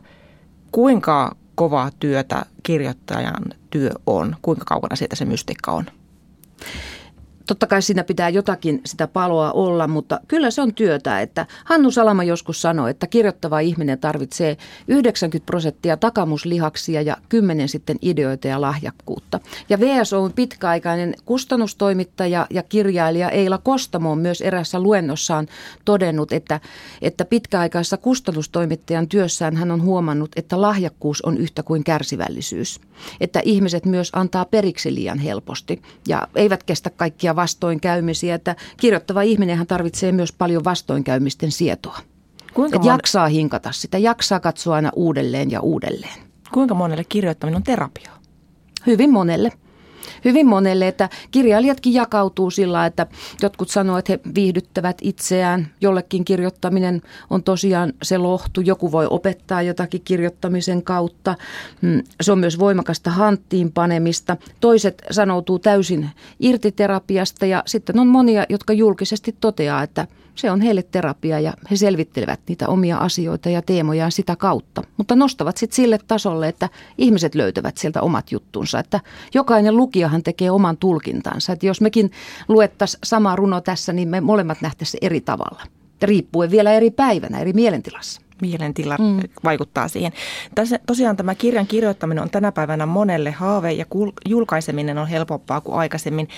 Kuinka 0.73 1.37
kovaa 1.55 1.91
työtä 2.01 2.47
kirjoittajan 2.63 3.45
työ 3.71 3.91
on? 4.07 4.37
Kuinka 4.43 4.65
kaukana 4.65 4.97
siitä 4.97 5.17
se 5.17 5.25
mystiikka 5.25 5.73
on? 5.73 5.85
Totta 7.47 7.67
kai 7.67 7.83
siinä 7.83 8.05
pitää 8.05 8.29
jotakin 8.29 8.81
sitä 8.87 9.09
paloa 9.09 9.53
olla, 9.53 9.89
mutta 9.89 10.21
kyllä 10.29 10.51
se 10.51 10.63
on 10.63 10.75
työtä. 10.75 11.21
Että 11.21 11.47
Hannu 11.65 11.91
Salama 11.91 12.25
joskus 12.25 12.63
sanoi, 12.63 12.91
että 12.91 13.07
kirjoittava 13.07 13.61
ihminen 13.61 13.99
tarvitsee 13.99 14.57
90 14.89 15.47
prosenttia 15.47 15.97
takamuslihaksia 15.97 17.03
ja 17.03 17.17
10 17.29 17.69
sitten 17.69 17.97
ideoita 18.03 18.49
ja 18.49 18.61
lahjakkuutta. 18.61 19.41
Ja 19.69 19.81
VSO 19.81 20.23
on 20.23 20.33
pitkäaikainen 20.33 21.15
kustannustoimittaja 21.25 22.47
ja 22.51 22.63
kirjailija 22.63 23.31
Eila 23.31 23.59
Kostamo 23.59 24.13
on 24.13 24.19
myös 24.19 24.41
erässä 24.41 24.81
luennossaan 24.81 25.47
todennut, 25.85 26.33
että, 26.33 26.61
että 27.03 27.25
pitkäaikaisessa 27.25 27.97
kustannustoimittajan 27.97 29.09
työssään 29.09 29.57
hän 29.57 29.71
on 29.71 29.83
huomannut, 29.83 30.31
että 30.37 30.61
lahjakkuus 30.61 31.23
on 31.23 31.39
yhtä 31.39 31.63
kuin 31.63 31.85
kärsivällisyys. 31.85 32.81
Että 33.21 33.41
ihmiset 33.45 33.85
myös 33.87 34.11
antaa 34.13 34.45
periksi 34.45 34.95
liian 34.95 35.19
helposti 35.19 35.83
ja 36.09 36.29
eivät 36.35 36.63
kestä 36.63 36.91
kaikkia 36.91 37.34
vastoinkäymisiä, 37.37 38.35
että 38.35 38.57
kirjoittava 38.81 39.23
ihminenhän 39.23 39.67
tarvitsee 39.67 40.13
myös 40.13 40.33
paljon 40.33 40.65
vastoinkäymisten 40.65 41.53
sietoa. 41.53 41.99
Kuinka 42.55 42.79
mon... 42.79 42.87
jaksaa 42.87 43.29
hinkata 43.29 43.73
sitä, 43.73 43.99
jaksaa 43.99 44.41
katsoa 44.41 44.75
aina 44.75 44.91
uudelleen 44.97 45.51
ja 45.51 45.61
uudelleen. 45.61 46.19
Kuinka 46.53 46.75
monelle 46.75 47.05
kirjoittaminen 47.05 47.57
on 47.57 47.63
terapiaa? 47.63 48.19
Hyvin 48.87 49.13
monelle 49.13 49.53
hyvin 50.25 50.47
monelle, 50.47 50.89
että 50.89 51.09
kirjailijatkin 51.31 51.95
jakautuu 51.95 52.51
sillä, 52.51 52.87
että 52.87 53.07
jotkut 53.43 53.69
sanoo, 53.69 53.99
että 53.99 54.13
he 54.13 54.21
viihdyttävät 54.35 54.99
itseään. 55.03 55.67
Jollekin 55.81 56.25
kirjoittaminen 56.25 57.03
on 57.31 57.43
tosiaan 57.43 57.93
se 58.03 58.19
lohtu. 58.19 58.61
Joku 58.61 58.93
voi 58.93 59.07
opettaa 59.11 59.63
jotakin 59.63 60.03
kirjoittamisen 60.05 60.83
kautta. 60.83 61.35
Mm, 61.83 62.03
se 62.21 62.33
on 62.33 62.39
myös 62.39 62.59
voimakasta 62.59 63.11
hanttiin 63.11 63.73
panemista. 63.73 64.37
Toiset 64.61 65.03
sanoutuu 65.11 65.59
täysin 65.59 66.11
irtiterapiasta 66.41 67.47
ja 67.47 67.63
sitten 67.67 67.99
on 67.99 68.07
monia, 68.07 68.47
jotka 68.49 68.73
julkisesti 68.73 69.37
toteaa, 69.41 69.83
että– 69.83 70.07
se 70.35 70.51
on 70.51 70.61
heille 70.61 70.83
terapia 70.83 71.41
ja 71.41 71.55
he 71.71 71.77
selvittelevät 71.77 72.41
niitä 72.49 72.69
omia 72.69 72.97
asioita 72.97 73.49
ja 73.49 73.63
teemojaan 73.63 74.13
sitä 74.13 74.37
kautta. 74.37 74.83
Mutta 74.97 75.17
nostavat 75.17 75.57
sitten 75.57 75.77
sille 75.77 75.99
tasolle, 76.07 76.49
että 76.49 76.69
ihmiset 76.99 77.35
löytävät 77.35 77.77
sieltä 77.77 78.03
omat 78.03 78.33
juttunsa. 78.33 78.79
Että 78.79 79.01
jokainen 79.35 79.77
lukijahan 80.05 80.23
tekee 80.23 80.51
oman 80.51 80.77
tulkintansa. 80.77 81.53
Että 81.53 81.67
jos 81.67 81.81
mekin 81.81 82.11
luettaisiin 82.49 83.01
sama 83.05 83.37
runo 83.37 83.61
tässä, 83.61 83.93
niin 83.93 84.09
me 84.09 84.21
molemmat 84.21 84.61
nähtäisiin 84.61 85.05
eri 85.05 85.21
tavalla. 85.21 85.63
Riippuen 86.03 86.51
vielä 86.51 86.73
eri 86.73 86.91
päivänä, 86.91 87.39
eri 87.39 87.53
mielentilassa 87.53 88.21
mielentila 88.41 88.97
mm. 88.97 89.21
vaikuttaa 89.45 89.89
siihen. 89.89 90.13
Tässä, 90.55 90.79
tosiaan 90.87 91.17
tämä 91.17 91.35
kirjan 91.35 91.67
kirjoittaminen 91.67 92.23
on 92.23 92.31
tänä 92.31 92.53
päivänä 92.53 92.87
monelle 92.87 93.31
haave 93.31 93.73
ja 93.73 93.85
julkaiseminen 94.29 94.99
on 94.99 95.09
helpompaa 95.09 95.61
kuin 95.61 95.79
aikaisemmin. 95.79 96.29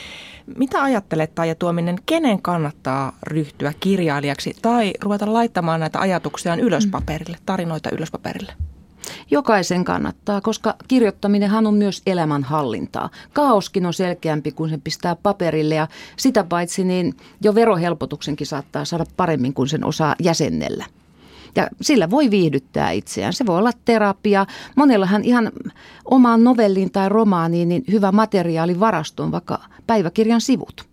Mitä 0.59 0.83
ajattelet 0.83 1.33
ja 1.47 1.55
Tuominen, 1.55 1.99
kenen 2.07 2.43
kannattaa 2.43 3.13
ryhtyä 3.23 3.73
kirjailijaksi 3.81 4.57
tai 4.63 4.93
ruveta 5.03 5.33
laittamaan 5.33 5.81
näitä 5.81 6.01
ajatuksiaan 6.01 6.61
ylös 6.61 6.85
mm. 6.85 6.91
paperille, 6.91 7.39
tarinoita 7.47 7.91
ylös 7.91 8.11
paperille? 8.11 8.53
Jokaisen 9.31 9.85
kannattaa, 9.85 10.41
koska 10.41 10.75
kirjoittaminenhan 10.89 11.67
on 11.67 11.75
myös 11.75 12.03
elämänhallintaa. 12.07 13.11
Kaoskin 13.33 13.87
on 13.87 13.95
selkeämpi, 13.95 14.53
kun 14.53 14.69
sen 14.69 14.81
pistää 14.81 15.17
paperille 15.17 15.75
ja 15.75 15.89
sitä 16.17 16.45
paitsi 16.45 16.85
niin 16.85 17.15
jo 17.41 17.55
verohelpotuksenkin 17.55 18.47
saattaa 18.47 18.85
saada 18.85 19.05
paremmin, 19.17 19.55
kuin 19.55 19.69
sen 19.69 19.85
osaa 19.85 20.15
jäsennellä. 20.23 20.85
Ja 21.57 21.69
sillä 21.81 22.11
voi 22.11 22.31
viihdyttää 22.31 22.91
itseään. 22.91 23.33
Se 23.33 23.47
voi 23.47 23.59
olla 23.59 23.71
terapia. 23.85 24.47
Monellahan 24.77 25.25
ihan 25.25 25.53
omaan 26.05 26.45
novelliin 26.45 26.91
tai 26.91 27.09
romaaniin 27.09 27.69
niin 27.69 27.85
hyvä 27.91 28.13
materiaali 28.13 28.81
varastoon 28.81 29.33
vaikka 29.33 29.59
päiväkirjan 29.87 30.41
sivut. 30.41 30.85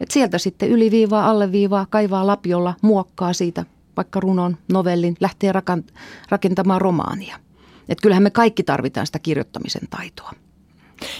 Et 0.00 0.10
sieltä 0.10 0.38
sitten 0.38 0.68
yliviivaa, 0.68 1.30
alleviivaa, 1.30 1.86
kaivaa 1.90 2.26
lapiolla, 2.26 2.74
muokkaa 2.82 3.32
siitä 3.32 3.64
vaikka 3.96 4.20
runon, 4.20 4.56
novellin, 4.72 5.16
lähtee 5.20 5.52
rakentamaan 6.30 6.80
romaania. 6.80 7.36
Et 7.88 8.00
kyllähän 8.00 8.22
me 8.22 8.30
kaikki 8.30 8.62
tarvitaan 8.62 9.06
sitä 9.06 9.18
kirjoittamisen 9.18 9.88
taitoa. 9.90 10.32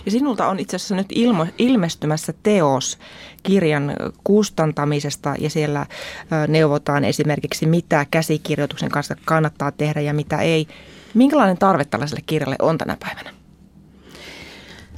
Ja 0.05 0.11
sinulta 0.11 0.49
on 0.49 0.59
itse 0.59 0.77
asiassa 0.77 0.95
nyt 0.95 1.07
ilmo, 1.11 1.47
ilmestymässä 1.59 2.35
teos 2.43 2.99
kirjan 3.43 3.97
kustantamisesta 4.25 5.35
ja 5.39 5.51
siellä 5.51 5.87
neuvotaan 6.49 7.05
esimerkiksi 7.05 7.67
mitä 7.67 8.07
käsikirjoituksen 8.11 8.91
kanssa 8.91 9.17
kannattaa 9.25 9.73
tehdä 9.73 10.01
ja 10.01 10.15
mitä 10.15 10.39
ei. 10.41 10.67
Minkälainen 11.15 11.59
tarve 11.59 11.85
tällaiselle 11.85 12.23
kirjalle 12.27 12.57
on 12.59 12.79
tänä 12.79 12.97
päivänä? 13.01 13.42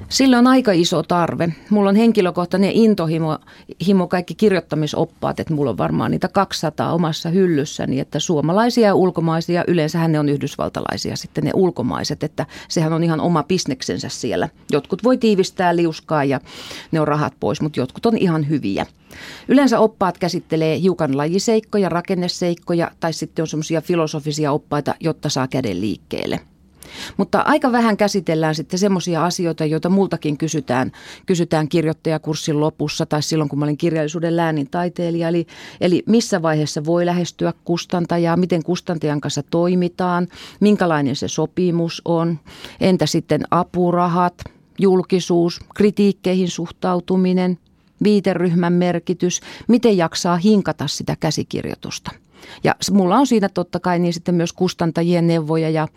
Sillä 0.08 0.38
on 0.38 0.46
aika 0.46 0.72
iso 0.72 1.02
tarve. 1.02 1.48
Mulla 1.70 1.90
on 1.90 1.96
henkilökohtainen 1.96 2.70
intohimo 2.70 3.38
himo 3.86 4.08
kaikki 4.08 4.34
kirjoittamisoppaat, 4.34 5.40
että 5.40 5.54
mulla 5.54 5.70
on 5.70 5.78
varmaan 5.78 6.10
niitä 6.10 6.28
200 6.28 6.92
omassa 6.92 7.28
hyllyssäni, 7.28 8.00
että 8.00 8.18
suomalaisia 8.18 8.86
ja 8.86 8.94
ulkomaisia, 8.94 9.64
yleensähän 9.68 10.12
ne 10.12 10.18
on 10.18 10.28
yhdysvaltalaisia 10.28 11.16
sitten 11.16 11.44
ne 11.44 11.50
ulkomaiset, 11.54 12.22
että 12.22 12.46
sehän 12.68 12.92
on 12.92 13.04
ihan 13.04 13.20
oma 13.20 13.42
bisneksensä 13.42 14.08
siellä. 14.08 14.48
Jotkut 14.72 15.04
voi 15.04 15.18
tiivistää 15.18 15.76
liuskaa 15.76 16.24
ja 16.24 16.40
ne 16.92 17.00
on 17.00 17.08
rahat 17.08 17.34
pois, 17.40 17.60
mutta 17.60 17.80
jotkut 17.80 18.06
on 18.06 18.18
ihan 18.18 18.48
hyviä. 18.48 18.86
Yleensä 19.48 19.78
oppaat 19.78 20.18
käsittelee 20.18 20.80
hiukan 20.80 21.16
lajiseikkoja, 21.16 21.88
rakenneseikkoja 21.88 22.90
tai 23.00 23.12
sitten 23.12 23.42
on 23.42 23.48
semmoisia 23.48 23.80
filosofisia 23.80 24.52
oppaita, 24.52 24.94
jotta 25.00 25.28
saa 25.28 25.48
käden 25.48 25.80
liikkeelle– 25.80 26.40
mutta 27.16 27.40
aika 27.40 27.72
vähän 27.72 27.96
käsitellään 27.96 28.54
sitten 28.54 28.78
semmoisia 28.78 29.24
asioita, 29.24 29.64
joita 29.64 29.88
multakin 29.88 30.38
kysytään, 30.38 30.92
kysytään 31.26 31.68
kirjoittajakurssin 31.68 32.60
lopussa 32.60 33.06
tai 33.06 33.22
silloin, 33.22 33.48
kun 33.50 33.58
mä 33.58 33.64
olin 33.64 33.76
kirjallisuuden 33.76 34.36
läänin 34.36 34.70
taiteilija. 34.70 35.28
Eli, 35.28 35.46
eli 35.80 36.02
missä 36.06 36.42
vaiheessa 36.42 36.84
voi 36.84 37.06
lähestyä 37.06 37.52
kustantajaa, 37.64 38.36
miten 38.36 38.62
kustantajan 38.62 39.20
kanssa 39.20 39.42
toimitaan, 39.42 40.28
minkälainen 40.60 41.16
se 41.16 41.28
sopimus 41.28 42.02
on, 42.04 42.38
entä 42.80 43.06
sitten 43.06 43.42
apurahat, 43.50 44.34
julkisuus, 44.78 45.60
kritiikkeihin 45.74 46.50
suhtautuminen, 46.50 47.58
viiteryhmän 48.04 48.72
merkitys, 48.72 49.40
miten 49.68 49.96
jaksaa 49.96 50.36
hinkata 50.36 50.88
sitä 50.88 51.16
käsikirjoitusta– 51.20 52.10
ja 52.64 52.74
mulla 52.92 53.16
on 53.16 53.26
siinä 53.26 53.48
totta 53.48 53.80
kai 53.80 53.98
niin 53.98 54.12
sitten 54.12 54.34
myös 54.34 54.52
kustantajien 54.52 55.26
neuvoja 55.26 55.70
ja 55.70 55.88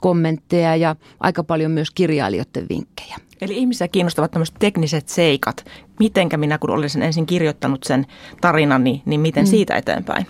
kommentteja 0.00 0.76
ja 0.76 0.96
aika 1.20 1.44
paljon 1.44 1.70
myös 1.70 1.90
kirjailijoiden 1.90 2.66
vinkkejä. 2.68 3.16
Eli 3.40 3.56
ihmisiä 3.56 3.88
kiinnostavat 3.88 4.30
tämmöiset 4.30 4.56
tekniset 4.58 5.08
seikat. 5.08 5.64
Mitenkä 5.98 6.36
minä, 6.36 6.58
kun 6.58 6.70
olisin 6.70 7.02
ensin 7.02 7.26
kirjoittanut 7.26 7.84
sen 7.84 8.06
tarinani, 8.40 8.90
niin, 8.90 9.02
niin 9.04 9.20
miten 9.20 9.44
mm. 9.44 9.48
siitä 9.48 9.76
eteenpäin? 9.76 10.26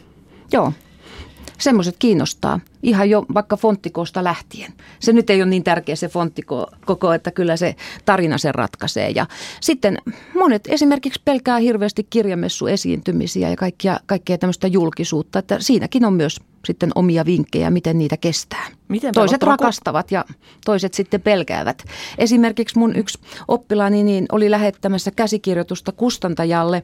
Joo, 0.52 0.72
semmoiset 1.62 1.96
kiinnostaa 1.98 2.60
ihan 2.82 3.10
jo 3.10 3.26
vaikka 3.34 3.56
fonttikosta 3.56 4.24
lähtien. 4.24 4.72
Se 5.00 5.12
nyt 5.12 5.30
ei 5.30 5.42
ole 5.42 5.50
niin 5.50 5.64
tärkeä 5.64 5.96
se 5.96 6.08
fonttiko 6.08 6.66
koko, 6.86 7.12
että 7.12 7.30
kyllä 7.30 7.56
se 7.56 7.76
tarina 8.04 8.38
sen 8.38 8.54
ratkaisee. 8.54 9.10
Ja 9.10 9.26
sitten 9.60 9.98
monet 10.34 10.68
esimerkiksi 10.68 11.22
pelkää 11.24 11.58
hirveästi 11.58 12.06
kirjamessu 12.10 12.66
esiintymisiä 12.66 13.50
ja 13.50 13.56
kaikkia, 13.56 14.00
kaikkea 14.06 14.38
tämmöistä 14.38 14.66
julkisuutta, 14.66 15.38
että 15.38 15.56
siinäkin 15.60 16.04
on 16.04 16.12
myös 16.12 16.40
sitten 16.66 16.90
omia 16.94 17.26
vinkkejä, 17.26 17.70
miten 17.70 17.98
niitä 17.98 18.16
kestää. 18.16 18.66
Miten 18.88 19.14
toiset 19.14 19.42
rakastavat 19.42 20.10
ja 20.10 20.24
toiset 20.64 20.94
sitten 20.94 21.20
pelkäävät. 21.20 21.84
Esimerkiksi 22.18 22.78
mun 22.78 22.96
yksi 22.96 23.18
oppilaani 23.48 24.02
niin 24.02 24.26
oli 24.32 24.50
lähettämässä 24.50 25.10
käsikirjoitusta 25.10 25.92
kustantajalle 25.92 26.82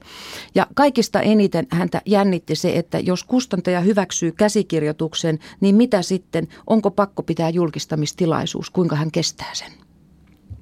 ja 0.54 0.66
kaikista 0.74 1.20
eniten 1.20 1.66
häntä 1.70 2.02
jännitti 2.06 2.56
se, 2.56 2.78
että 2.78 2.98
jos 2.98 3.24
kustantaja 3.24 3.80
hyväksyy 3.80 4.32
käsikirjoituksen, 4.32 5.38
niin 5.60 5.74
mitä 5.74 6.02
sitten, 6.02 6.48
onko 6.66 6.90
pakko 6.90 7.22
pitää 7.22 7.50
julkistamistilaisuus, 7.50 8.70
kuinka 8.70 8.96
hän 8.96 9.10
kestää 9.10 9.50
sen? 9.52 9.72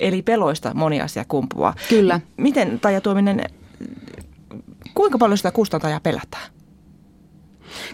Eli 0.01 0.23
peloista 0.23 0.75
moni 0.75 1.01
asia 1.01 1.25
kumpuaa. 1.29 1.75
Kyllä. 1.89 2.21
Miten 2.37 2.81
Taija 2.81 3.01
Tuominen, 3.01 3.45
kuinka 4.95 5.19
paljon 5.19 5.37
sitä 5.37 5.51
kustantajaa 5.51 6.01
pelätään? 6.01 6.56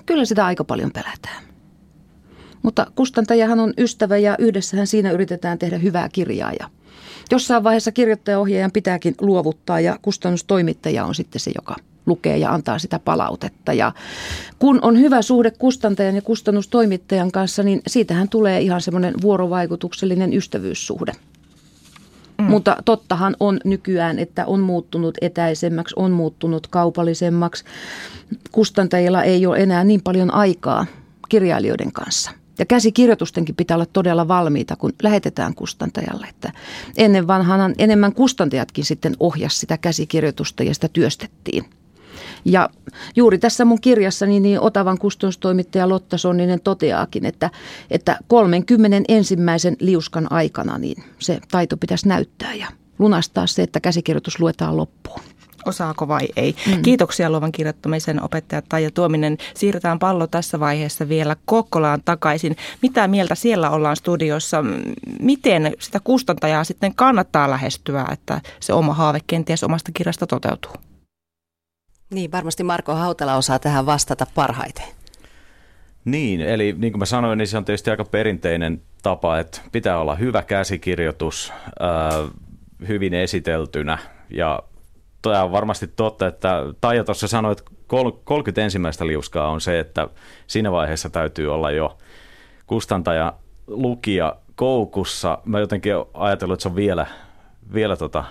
Kyllä 0.06 0.24
sitä 0.24 0.46
aika 0.46 0.64
paljon 0.64 0.90
pelätään. 0.92 1.42
Mutta 2.62 2.86
kustantajahan 2.94 3.60
on 3.60 3.74
ystävä 3.78 4.16
ja 4.16 4.36
yhdessähän 4.38 4.86
siinä 4.86 5.10
yritetään 5.10 5.58
tehdä 5.58 5.78
hyvää 5.78 6.08
kirjaa 6.08 6.52
ja 6.60 6.70
jossain 7.30 7.64
vaiheessa 7.64 7.92
kirjoittajaohjaajan 7.92 8.72
pitääkin 8.72 9.14
luovuttaa 9.20 9.80
ja 9.80 9.98
kustannustoimittaja 10.02 11.04
on 11.04 11.14
sitten 11.14 11.40
se, 11.40 11.50
joka 11.54 11.76
lukee 12.06 12.36
ja 12.36 12.54
antaa 12.54 12.78
sitä 12.78 12.98
palautetta. 12.98 13.72
Ja 13.72 13.92
kun 14.58 14.78
on 14.82 14.98
hyvä 14.98 15.22
suhde 15.22 15.50
kustantajan 15.50 16.14
ja 16.14 16.22
kustannustoimittajan 16.22 17.32
kanssa, 17.32 17.62
niin 17.62 17.82
siitähän 17.86 18.28
tulee 18.28 18.60
ihan 18.60 18.80
semmoinen 18.80 19.14
vuorovaikutuksellinen 19.22 20.32
ystävyyssuhde. 20.32 21.12
Mm. 22.42 22.50
Mutta 22.50 22.76
tottahan 22.84 23.36
on 23.40 23.60
nykyään, 23.64 24.18
että 24.18 24.46
on 24.46 24.60
muuttunut 24.60 25.18
etäisemmäksi, 25.20 25.94
on 25.98 26.10
muuttunut 26.10 26.66
kaupallisemmaksi. 26.66 27.64
Kustantajilla 28.52 29.22
ei 29.22 29.46
ole 29.46 29.58
enää 29.58 29.84
niin 29.84 30.02
paljon 30.02 30.34
aikaa 30.34 30.86
kirjailijoiden 31.28 31.92
kanssa. 31.92 32.30
Ja 32.58 32.66
käsikirjoitustenkin 32.66 33.54
pitää 33.54 33.74
olla 33.74 33.86
todella 33.86 34.28
valmiita, 34.28 34.76
kun 34.76 34.92
lähetetään 35.02 35.54
kustantajalle. 35.54 36.26
Että 36.26 36.52
ennen 36.96 37.26
vanhaan 37.26 37.74
enemmän 37.78 38.12
kustantajatkin 38.12 38.84
sitten 38.84 39.16
ohjas 39.20 39.60
sitä 39.60 39.78
käsikirjoitusta 39.78 40.62
ja 40.62 40.74
sitä 40.74 40.88
työstettiin. 40.88 41.64
Ja 42.44 42.68
juuri 43.16 43.38
tässä 43.38 43.64
mun 43.64 43.80
kirjassani 43.80 44.40
niin 44.40 44.60
Otavan 44.60 44.98
kustannustoimittaja 44.98 45.88
Lotta 45.88 46.18
Sonninen 46.18 46.60
toteaakin, 46.60 47.24
että, 47.24 47.50
että 47.90 48.18
30 48.28 49.02
ensimmäisen 49.08 49.76
liuskan 49.80 50.32
aikana 50.32 50.78
niin 50.78 51.04
se 51.18 51.40
taito 51.50 51.76
pitäisi 51.76 52.08
näyttää 52.08 52.54
ja 52.54 52.66
lunastaa 52.98 53.46
se, 53.46 53.62
että 53.62 53.80
käsikirjoitus 53.80 54.40
luetaan 54.40 54.76
loppuun 54.76 55.20
osaako 55.66 56.08
vai 56.08 56.28
ei. 56.36 56.56
Mm. 56.66 56.82
Kiitoksia 56.82 57.30
luovan 57.30 57.52
kirjoittamisen 57.52 58.22
opettaja 58.22 58.62
Taija 58.68 58.90
Tuominen. 58.90 59.38
Siirretään 59.54 59.98
pallo 59.98 60.26
tässä 60.26 60.60
vaiheessa 60.60 61.08
vielä 61.08 61.36
Kokkolaan 61.44 62.02
takaisin. 62.04 62.56
Mitä 62.82 63.08
mieltä 63.08 63.34
siellä 63.34 63.70
ollaan 63.70 63.96
studiossa? 63.96 64.64
Miten 65.20 65.72
sitä 65.78 66.00
kustantajaa 66.04 66.64
sitten 66.64 66.94
kannattaa 66.94 67.50
lähestyä, 67.50 68.06
että 68.12 68.40
se 68.60 68.72
oma 68.72 68.94
haave 68.94 69.18
kenties 69.26 69.64
omasta 69.64 69.90
kirjasta 69.94 70.26
toteutuu? 70.26 70.72
Niin, 72.12 72.32
varmasti 72.32 72.62
Marko 72.62 72.94
Hautala 72.94 73.36
osaa 73.36 73.58
tähän 73.58 73.86
vastata 73.86 74.26
parhaiten. 74.34 74.84
Niin, 76.04 76.40
eli 76.40 76.74
niin 76.78 76.92
kuin 76.92 76.98
mä 76.98 77.06
sanoin, 77.06 77.38
niin 77.38 77.48
se 77.48 77.56
on 77.56 77.64
tietysti 77.64 77.90
aika 77.90 78.04
perinteinen 78.04 78.82
tapa, 79.02 79.38
että 79.38 79.60
pitää 79.72 79.98
olla 79.98 80.14
hyvä 80.14 80.42
käsikirjoitus, 80.42 81.52
äh, 81.66 82.30
hyvin 82.88 83.14
esiteltynä 83.14 83.98
ja 84.30 84.62
tämä 85.22 85.44
on 85.44 85.52
varmasti 85.52 85.86
totta, 85.86 86.26
että 86.26 86.62
Taija 86.80 87.04
tuossa 87.04 87.28
sanoi, 87.28 87.52
että 87.52 87.64
30 88.24 88.60
ensimmäistä 88.60 89.06
liuskaa 89.06 89.48
on 89.48 89.60
se, 89.60 89.80
että 89.80 90.08
siinä 90.46 90.72
vaiheessa 90.72 91.10
täytyy 91.10 91.54
olla 91.54 91.70
jo 91.70 91.98
kustantaja 92.66 93.32
lukija 93.66 94.36
koukussa. 94.54 95.38
Mä 95.44 95.60
jotenkin 95.60 95.92
ajatellut, 96.14 96.54
että 96.54 96.62
se 96.62 96.68
on 96.68 96.76
vielä, 96.76 97.06
vielä 97.74 97.96
tota 97.96 98.24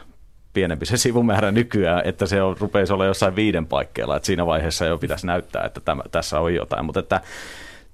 pienempi 0.54 0.86
se 0.86 0.98
sivumäärä 0.98 1.52
nykyään, 1.52 2.02
että 2.06 2.26
se 2.26 2.42
on, 2.42 2.58
rupeisi 2.60 2.94
olla 2.94 3.06
jossain 3.06 3.36
viiden 3.36 3.68
paikkeilla, 3.68 4.16
että 4.16 4.26
siinä 4.26 4.46
vaiheessa 4.46 4.86
jo 4.86 4.98
pitäisi 4.98 5.28
näyttää, 5.28 5.64
että 5.64 5.80
tämä, 5.80 6.04
tässä 6.12 6.40
on 6.40 6.54
jotain. 6.54 6.86
Mutta 6.86 7.00
että 7.00 7.22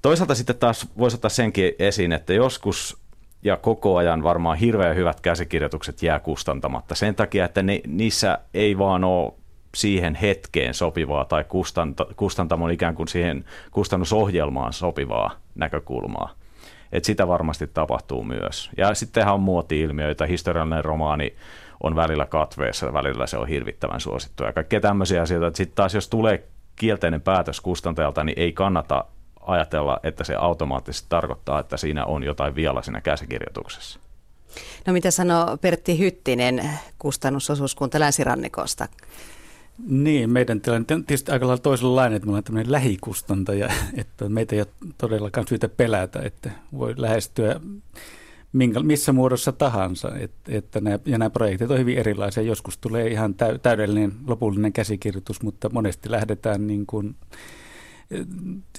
toisaalta 0.01 0.35
sitten 0.35 0.57
taas 0.57 0.87
voisi 0.97 1.15
ottaa 1.15 1.29
senkin 1.29 1.73
esiin, 1.79 2.11
että 2.11 2.33
joskus 2.33 2.97
ja 3.43 3.57
koko 3.57 3.97
ajan 3.97 4.23
varmaan 4.23 4.57
hirveän 4.57 4.95
hyvät 4.95 5.21
käsikirjoitukset 5.21 6.03
jää 6.03 6.19
kustantamatta 6.19 6.95
sen 6.95 7.15
takia, 7.15 7.45
että 7.45 7.63
ne, 7.63 7.81
niissä 7.87 8.37
ei 8.53 8.77
vaan 8.77 9.03
ole 9.03 9.33
siihen 9.75 10.15
hetkeen 10.15 10.73
sopivaa 10.73 11.25
tai 11.25 11.43
kustanta, 11.43 12.05
kustantamon 12.15 12.71
ikään 12.71 12.95
kuin 12.95 13.07
siihen 13.07 13.45
kustannusohjelmaan 13.71 14.73
sopivaa 14.73 15.31
näkökulmaa. 15.55 16.33
Et 16.91 17.05
sitä 17.05 17.27
varmasti 17.27 17.67
tapahtuu 17.67 18.23
myös. 18.23 18.69
Ja 18.77 18.93
sittenhän 18.93 19.33
on 19.33 19.39
muoti-ilmiöitä, 19.39 20.25
historiallinen 20.25 20.85
romaani 20.85 21.35
on 21.83 21.95
välillä 21.95 22.25
katveessa, 22.25 22.93
välillä 22.93 23.27
se 23.27 23.37
on 23.37 23.47
hirvittävän 23.47 23.99
suosittu 23.99 24.43
ja 24.43 24.53
kaikkea 24.53 24.81
tämmöisiä 24.81 25.21
asioita. 25.21 25.57
Sitten 25.57 25.75
taas 25.75 25.93
jos 25.93 26.09
tulee 26.09 26.47
kielteinen 26.75 27.21
päätös 27.21 27.61
kustantajalta, 27.61 28.23
niin 28.23 28.39
ei 28.39 28.53
kannata 28.53 29.05
ajatella, 29.41 29.99
että 30.03 30.23
se 30.23 30.35
automaattisesti 30.35 31.05
tarkoittaa, 31.09 31.59
että 31.59 31.77
siinä 31.77 32.05
on 32.05 32.23
jotain 32.23 32.55
vielä 32.55 32.81
siinä 32.81 33.01
käsikirjoituksessa. 33.01 33.99
No 34.87 34.93
mitä 34.93 35.11
sanoo 35.11 35.57
Pertti 35.57 35.99
Hyttinen 35.99 36.69
kustannusosuuskunta 36.99 37.99
Länsirannikosta? 37.99 38.87
Niin, 39.87 40.29
meidän 40.29 40.61
tilanne 40.61 40.95
on 40.95 41.05
tietysti 41.05 41.31
aika 41.31 41.47
lailla 41.47 41.61
toisenlainen, 41.61 42.15
että 42.15 42.25
me 42.25 42.29
ollaan 42.29 42.43
tämmöinen 42.43 42.71
lähikustantaja, 42.71 43.69
että 44.01 44.29
meitä 44.29 44.55
ei 44.55 44.61
ole 44.61 44.91
todellakaan 44.97 45.47
syytä 45.47 45.69
pelätä, 45.69 46.19
että 46.21 46.51
voi 46.77 46.93
lähestyä 46.97 47.59
minkä, 48.57 48.79
missä 48.79 49.13
muodossa 49.13 49.51
tahansa. 49.51 50.15
Et, 50.15 50.31
että 50.47 50.81
nämä, 50.81 50.99
ja 51.05 51.17
nämä 51.17 51.29
projektit 51.29 51.71
on 51.71 51.79
hyvin 51.79 51.97
erilaisia. 51.97 52.43
Joskus 52.43 52.77
tulee 52.77 53.07
ihan 53.07 53.35
täydellinen 53.61 54.13
lopullinen 54.27 54.73
käsikirjoitus, 54.73 55.41
mutta 55.41 55.69
monesti 55.69 56.11
lähdetään 56.11 56.67
niin 56.67 56.85
kuin 56.85 57.15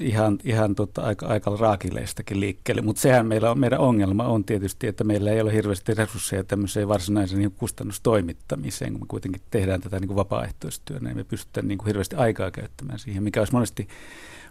ihan, 0.01 0.39
ihan 0.45 0.75
tota, 0.75 1.03
aika, 1.03 1.27
aika 1.27 1.57
raakileistakin 1.61 2.41
liikkeelle. 2.41 2.83
Mutta 2.83 3.03
sehän 3.03 3.27
meillä 3.27 3.51
on, 3.51 3.59
meidän 3.59 3.81
ongelma 3.81 4.25
on 4.25 4.45
tietysti, 4.45 4.87
että 4.87 5.05
meillä 5.05 5.31
ei 5.31 5.41
ole 5.41 5.53
hirveästi 5.53 5.95
resursseja 5.95 6.45
tämmöiseen 6.45 6.89
varsinaiseen 6.89 7.39
niin 7.39 7.51
kustannustoimittamiseen, 7.51 8.93
kun 8.93 9.01
me 9.01 9.07
kuitenkin 9.09 9.43
tehdään 9.51 9.81
tätä 9.81 10.01
niin 10.01 10.09
kuin 10.09 10.17
vapaaehtoistyönä, 10.17 11.09
niin 11.09 11.17
me 11.17 11.25
pystytään 11.25 11.69
niin 11.69 11.79
kuin 11.79 11.87
hirveästi 11.87 12.17
aikaa 12.17 12.51
käyttämään 12.51 12.99
siihen, 12.99 13.23
mikä 13.23 13.41
olisi 13.41 13.53
monesti, 13.53 13.89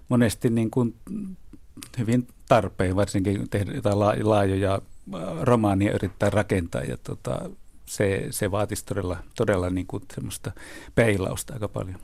monesti 0.09 0.49
niin 0.49 0.71
kuin 0.71 0.95
hyvin 1.97 2.27
tarpeen, 2.49 2.95
varsinkin 2.95 3.49
tehdä 3.49 3.71
jotain 3.73 3.99
laajoja 4.29 4.81
romaania 5.41 5.93
yrittää 5.93 6.29
rakentaa 6.29 6.81
ja 6.81 6.97
tota, 6.97 7.49
se, 7.85 8.27
se 8.29 8.51
vaatisi 8.51 8.85
todella, 8.85 9.17
todella 9.35 9.69
niin 9.69 9.87
kuin 9.87 10.03
semmoista 10.13 10.51
peilausta 10.95 11.53
aika 11.53 11.67
paljon. 11.67 11.99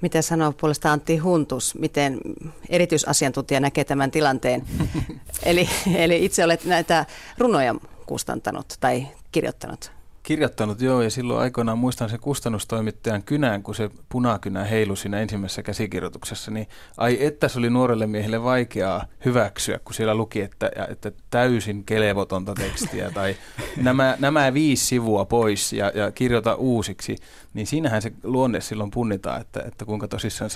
Mitä 0.00 0.22
sanoo 0.22 0.52
puolesta 0.52 0.92
Antti 0.92 1.16
Huntus, 1.16 1.74
miten 1.74 2.20
erityisasiantuntija 2.68 3.60
näkee 3.60 3.84
tämän 3.84 4.10
tilanteen? 4.10 4.62
eli, 5.42 5.68
eli 5.94 6.24
itse 6.24 6.44
olet 6.44 6.64
näitä 6.64 7.06
runoja 7.38 7.74
kustantanut 8.06 8.66
tai 8.80 9.08
kirjoittanut. 9.32 9.92
Kirjoittanut, 10.22 10.80
joo, 10.80 11.02
ja 11.02 11.10
silloin 11.10 11.40
aikoinaan 11.40 11.78
muistan 11.78 12.10
sen 12.10 12.20
kustannustoimittajan 12.20 13.22
kynään, 13.22 13.62
kun 13.62 13.74
se 13.74 13.90
punakynä 14.08 14.64
heilui 14.64 14.96
siinä 14.96 15.20
ensimmäisessä 15.20 15.62
käsikirjoituksessa, 15.62 16.50
niin 16.50 16.66
ai 16.96 17.24
että 17.24 17.48
se 17.48 17.58
oli 17.58 17.70
nuorelle 17.70 18.06
miehelle 18.06 18.42
vaikeaa 18.42 19.04
hyväksyä, 19.24 19.78
kun 19.84 19.94
siellä 19.94 20.14
luki, 20.14 20.40
että, 20.40 20.70
että 20.88 21.12
täysin 21.30 21.84
kelevotonta 21.84 22.54
tekstiä, 22.54 23.10
tai 23.10 23.36
nämä, 23.76 24.16
nämä 24.18 24.54
viisi 24.54 24.86
sivua 24.86 25.24
pois 25.24 25.72
ja, 25.72 25.92
ja 25.94 26.10
kirjoita 26.10 26.54
uusiksi, 26.54 27.16
niin 27.54 27.66
siinähän 27.66 28.02
se 28.02 28.12
luonne 28.22 28.60
silloin 28.60 28.90
punnitaan, 28.90 29.40
että, 29.40 29.62
että 29.66 29.84
kuinka 29.84 30.08
tosissaan 30.08 30.50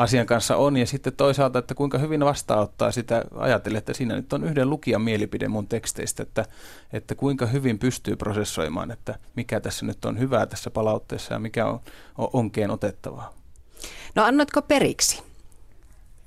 asian 0.00 0.26
kanssa 0.26 0.56
on, 0.56 0.76
ja 0.76 0.86
sitten 0.86 1.12
toisaalta, 1.12 1.58
että 1.58 1.74
kuinka 1.74 1.98
hyvin 1.98 2.24
vastaanottaa 2.24 2.92
sitä, 2.92 3.24
ajatellen, 3.34 3.78
että 3.78 3.94
siinä 3.94 4.16
nyt 4.16 4.32
on 4.32 4.44
yhden 4.44 4.70
lukijan 4.70 5.02
mielipide 5.02 5.48
mun 5.48 5.68
teksteistä, 5.68 6.22
että, 6.22 6.44
että 6.92 7.14
kuinka 7.14 7.46
hyvin 7.46 7.78
pystyy 7.78 8.16
prosessoimaan, 8.16 8.90
että 8.90 9.18
mikä 9.36 9.60
tässä 9.60 9.86
nyt 9.86 10.04
on 10.04 10.18
hyvää 10.18 10.46
tässä 10.46 10.70
palautteessa 10.70 11.34
ja 11.34 11.38
mikä 11.38 11.66
on, 11.66 11.80
on 12.18 12.28
onkeen 12.32 12.70
otettavaa. 12.70 13.34
No 14.14 14.24
annoitko 14.24 14.62
periksi? 14.62 15.22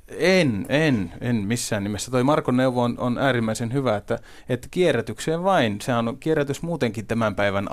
En, 0.07 0.65
en, 0.69 1.13
en 1.21 1.35
missään 1.35 1.83
nimessä. 1.83 2.11
Toi 2.11 2.23
Markon 2.23 2.57
neuvo 2.57 2.83
on, 2.83 2.99
on 2.99 3.17
äärimmäisen 3.17 3.73
hyvä, 3.73 3.95
että, 3.95 4.19
että 4.49 4.67
kierrätykseen 4.71 5.43
vain, 5.43 5.81
sehän 5.81 6.07
on 6.07 6.17
kierrätys 6.17 6.61
muutenkin 6.61 7.07
tämän 7.07 7.35
päivän 7.35 7.69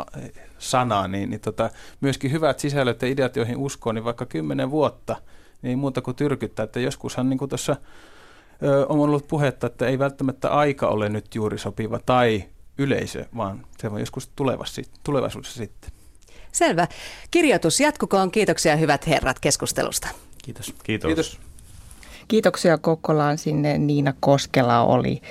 sana, 0.58 1.08
niin, 1.08 1.30
niin 1.30 1.40
tota, 1.40 1.70
myöskin 2.00 2.32
hyvät 2.32 2.58
sisällöt 2.58 3.02
ja 3.02 3.08
ideat, 3.08 3.36
joihin 3.36 3.56
uskoo, 3.56 3.92
niin 3.92 4.04
vaikka 4.04 4.26
kymmenen 4.26 4.70
vuotta– 4.70 5.16
niin 5.62 5.78
muuta 5.78 6.02
kuin 6.02 6.16
tyrkyttää. 6.16 6.64
Että 6.64 6.80
joskushan 6.80 7.30
niin 7.30 7.38
kuin 7.38 7.48
tuossa 7.48 7.76
on 8.88 9.00
ollut 9.00 9.28
puhetta, 9.28 9.66
että 9.66 9.86
ei 9.86 9.98
välttämättä 9.98 10.48
aika 10.48 10.88
ole 10.88 11.08
nyt 11.08 11.34
juuri 11.34 11.58
sopiva 11.58 11.98
tai 12.06 12.44
yleisö, 12.78 13.24
vaan 13.36 13.66
se 13.78 13.88
on 13.88 14.00
joskus 14.00 14.30
tulevaisuudessa 15.02 15.58
sitten. 15.58 15.90
Selvä. 16.52 16.88
Kirjoitus 17.30 17.80
jatkukoon. 17.80 18.30
Kiitoksia 18.30 18.76
hyvät 18.76 19.06
herrat 19.06 19.40
keskustelusta. 19.40 20.08
Kiitos. 20.44 20.74
Kiitos. 20.82 21.08
Kiitos. 21.08 21.38
Kiitoksia 22.28 22.78
Kokkolaan 22.78 23.38
sinne. 23.38 23.78
Niina 23.78 24.14
Koskela 24.20 24.84
oli 24.84 25.22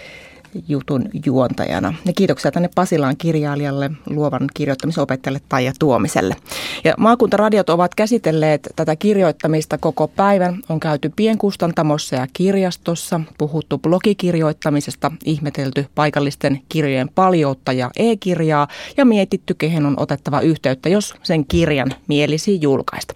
jutun 0.67 1.09
juontajana. 1.25 1.93
Ja 2.05 2.13
kiitoksia 2.13 2.51
tänne 2.51 2.69
Pasilaan 2.75 3.17
kirjailijalle, 3.17 3.91
luovan 4.05 4.47
kirjoittamisopettajalle 4.53 5.41
Taija 5.49 5.73
Tuomiselle. 5.79 6.35
Ja 6.83 6.93
maakuntaradiot 6.97 7.69
ovat 7.69 7.95
käsitelleet 7.95 8.69
tätä 8.75 8.95
kirjoittamista 8.95 9.77
koko 9.77 10.07
päivän. 10.07 10.59
On 10.69 10.79
käyty 10.79 11.11
pienkustantamossa 11.15 12.15
ja 12.15 12.27
kirjastossa, 12.33 13.21
puhuttu 13.37 13.77
blogikirjoittamisesta, 13.77 15.11
ihmetelty 15.25 15.85
paikallisten 15.95 16.61
kirjojen 16.69 17.09
paljoutta 17.15 17.73
ja 17.73 17.91
e-kirjaa 17.97 18.67
ja 18.97 19.05
mietitty, 19.05 19.53
kehen 19.53 19.85
on 19.85 19.99
otettava 19.99 20.41
yhteyttä, 20.41 20.89
jos 20.89 21.15
sen 21.23 21.45
kirjan 21.45 21.93
mielisi 22.07 22.61
julkaista. 22.61 23.13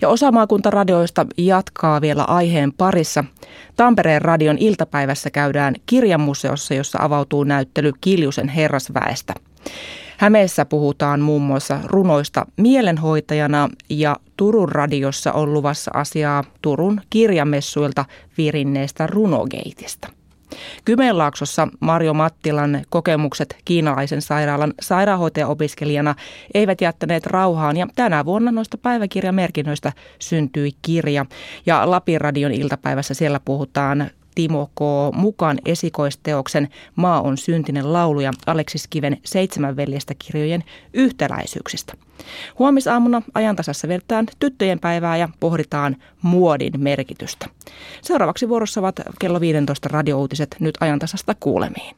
Ja 0.00 0.08
osa 0.08 0.32
maakuntaradioista 0.32 1.26
jatkaa 1.38 2.00
vielä 2.00 2.24
aiheen 2.24 2.72
parissa. 2.72 3.24
Tampereen 3.76 4.22
radion 4.22 4.58
iltapäivässä 4.58 5.30
käydään 5.30 5.74
kirjamuseossa, 5.86 6.74
jossa 6.74 6.98
avautuu 7.02 7.44
näyttely 7.44 7.92
Kiljusen 8.00 8.48
herrasväestä. 8.48 9.34
Hämeessä 10.16 10.64
puhutaan 10.64 11.20
muun 11.20 11.42
muassa 11.42 11.80
runoista 11.84 12.46
mielenhoitajana 12.56 13.68
ja 13.90 14.16
Turun 14.36 14.68
radiossa 14.68 15.32
on 15.32 15.52
luvassa 15.52 15.90
asiaa 15.94 16.44
Turun 16.62 17.00
kirjamessuilta 17.10 18.04
virinneestä 18.38 19.06
runogeitista. 19.06 20.08
Kymenlaaksossa 20.84 21.68
Marjo 21.80 22.14
Mattilan 22.14 22.84
kokemukset 22.90 23.56
kiinalaisen 23.64 24.22
sairaalan 24.22 24.74
sairaanhoitajaopiskelijana 24.80 26.14
eivät 26.54 26.80
jättäneet 26.80 27.26
rauhaan 27.26 27.76
ja 27.76 27.86
tänä 27.96 28.24
vuonna 28.24 28.52
noista 28.52 28.78
päiväkirjamerkinnöistä 28.78 29.92
syntyi 30.18 30.70
kirja. 30.82 31.26
Ja 31.66 31.90
Lapin 31.90 32.20
radion 32.20 32.52
iltapäivässä 32.52 33.14
siellä 33.14 33.40
puhutaan 33.44 34.10
Timo 34.34 34.66
K. 34.66 34.80
mukaan 35.14 35.58
esikoisteoksen 35.64 36.68
Maa 36.96 37.20
on 37.20 37.36
syntinen 37.36 37.92
laulu 37.92 38.20
ja 38.20 38.32
Aleksis 38.46 38.88
Kiven 38.88 39.16
seitsemän 39.24 39.76
veljestä 39.76 40.14
kirjojen 40.18 40.64
yhtäläisyyksistä. 40.92 41.94
Huomisaamuna 42.58 43.22
ajantasassa 43.34 43.88
vietetään 43.88 44.26
tyttöjen 44.38 44.80
päivää 44.80 45.16
ja 45.16 45.28
pohditaan 45.40 45.96
muodin 46.22 46.72
merkitystä. 46.78 47.46
Seuraavaksi 48.02 48.48
vuorossa 48.48 48.80
ovat 48.80 49.00
kello 49.20 49.40
15 49.40 49.88
radiouutiset 49.92 50.56
nyt 50.60 50.74
ajantasasta 50.80 51.34
kuulemiin. 51.40 51.94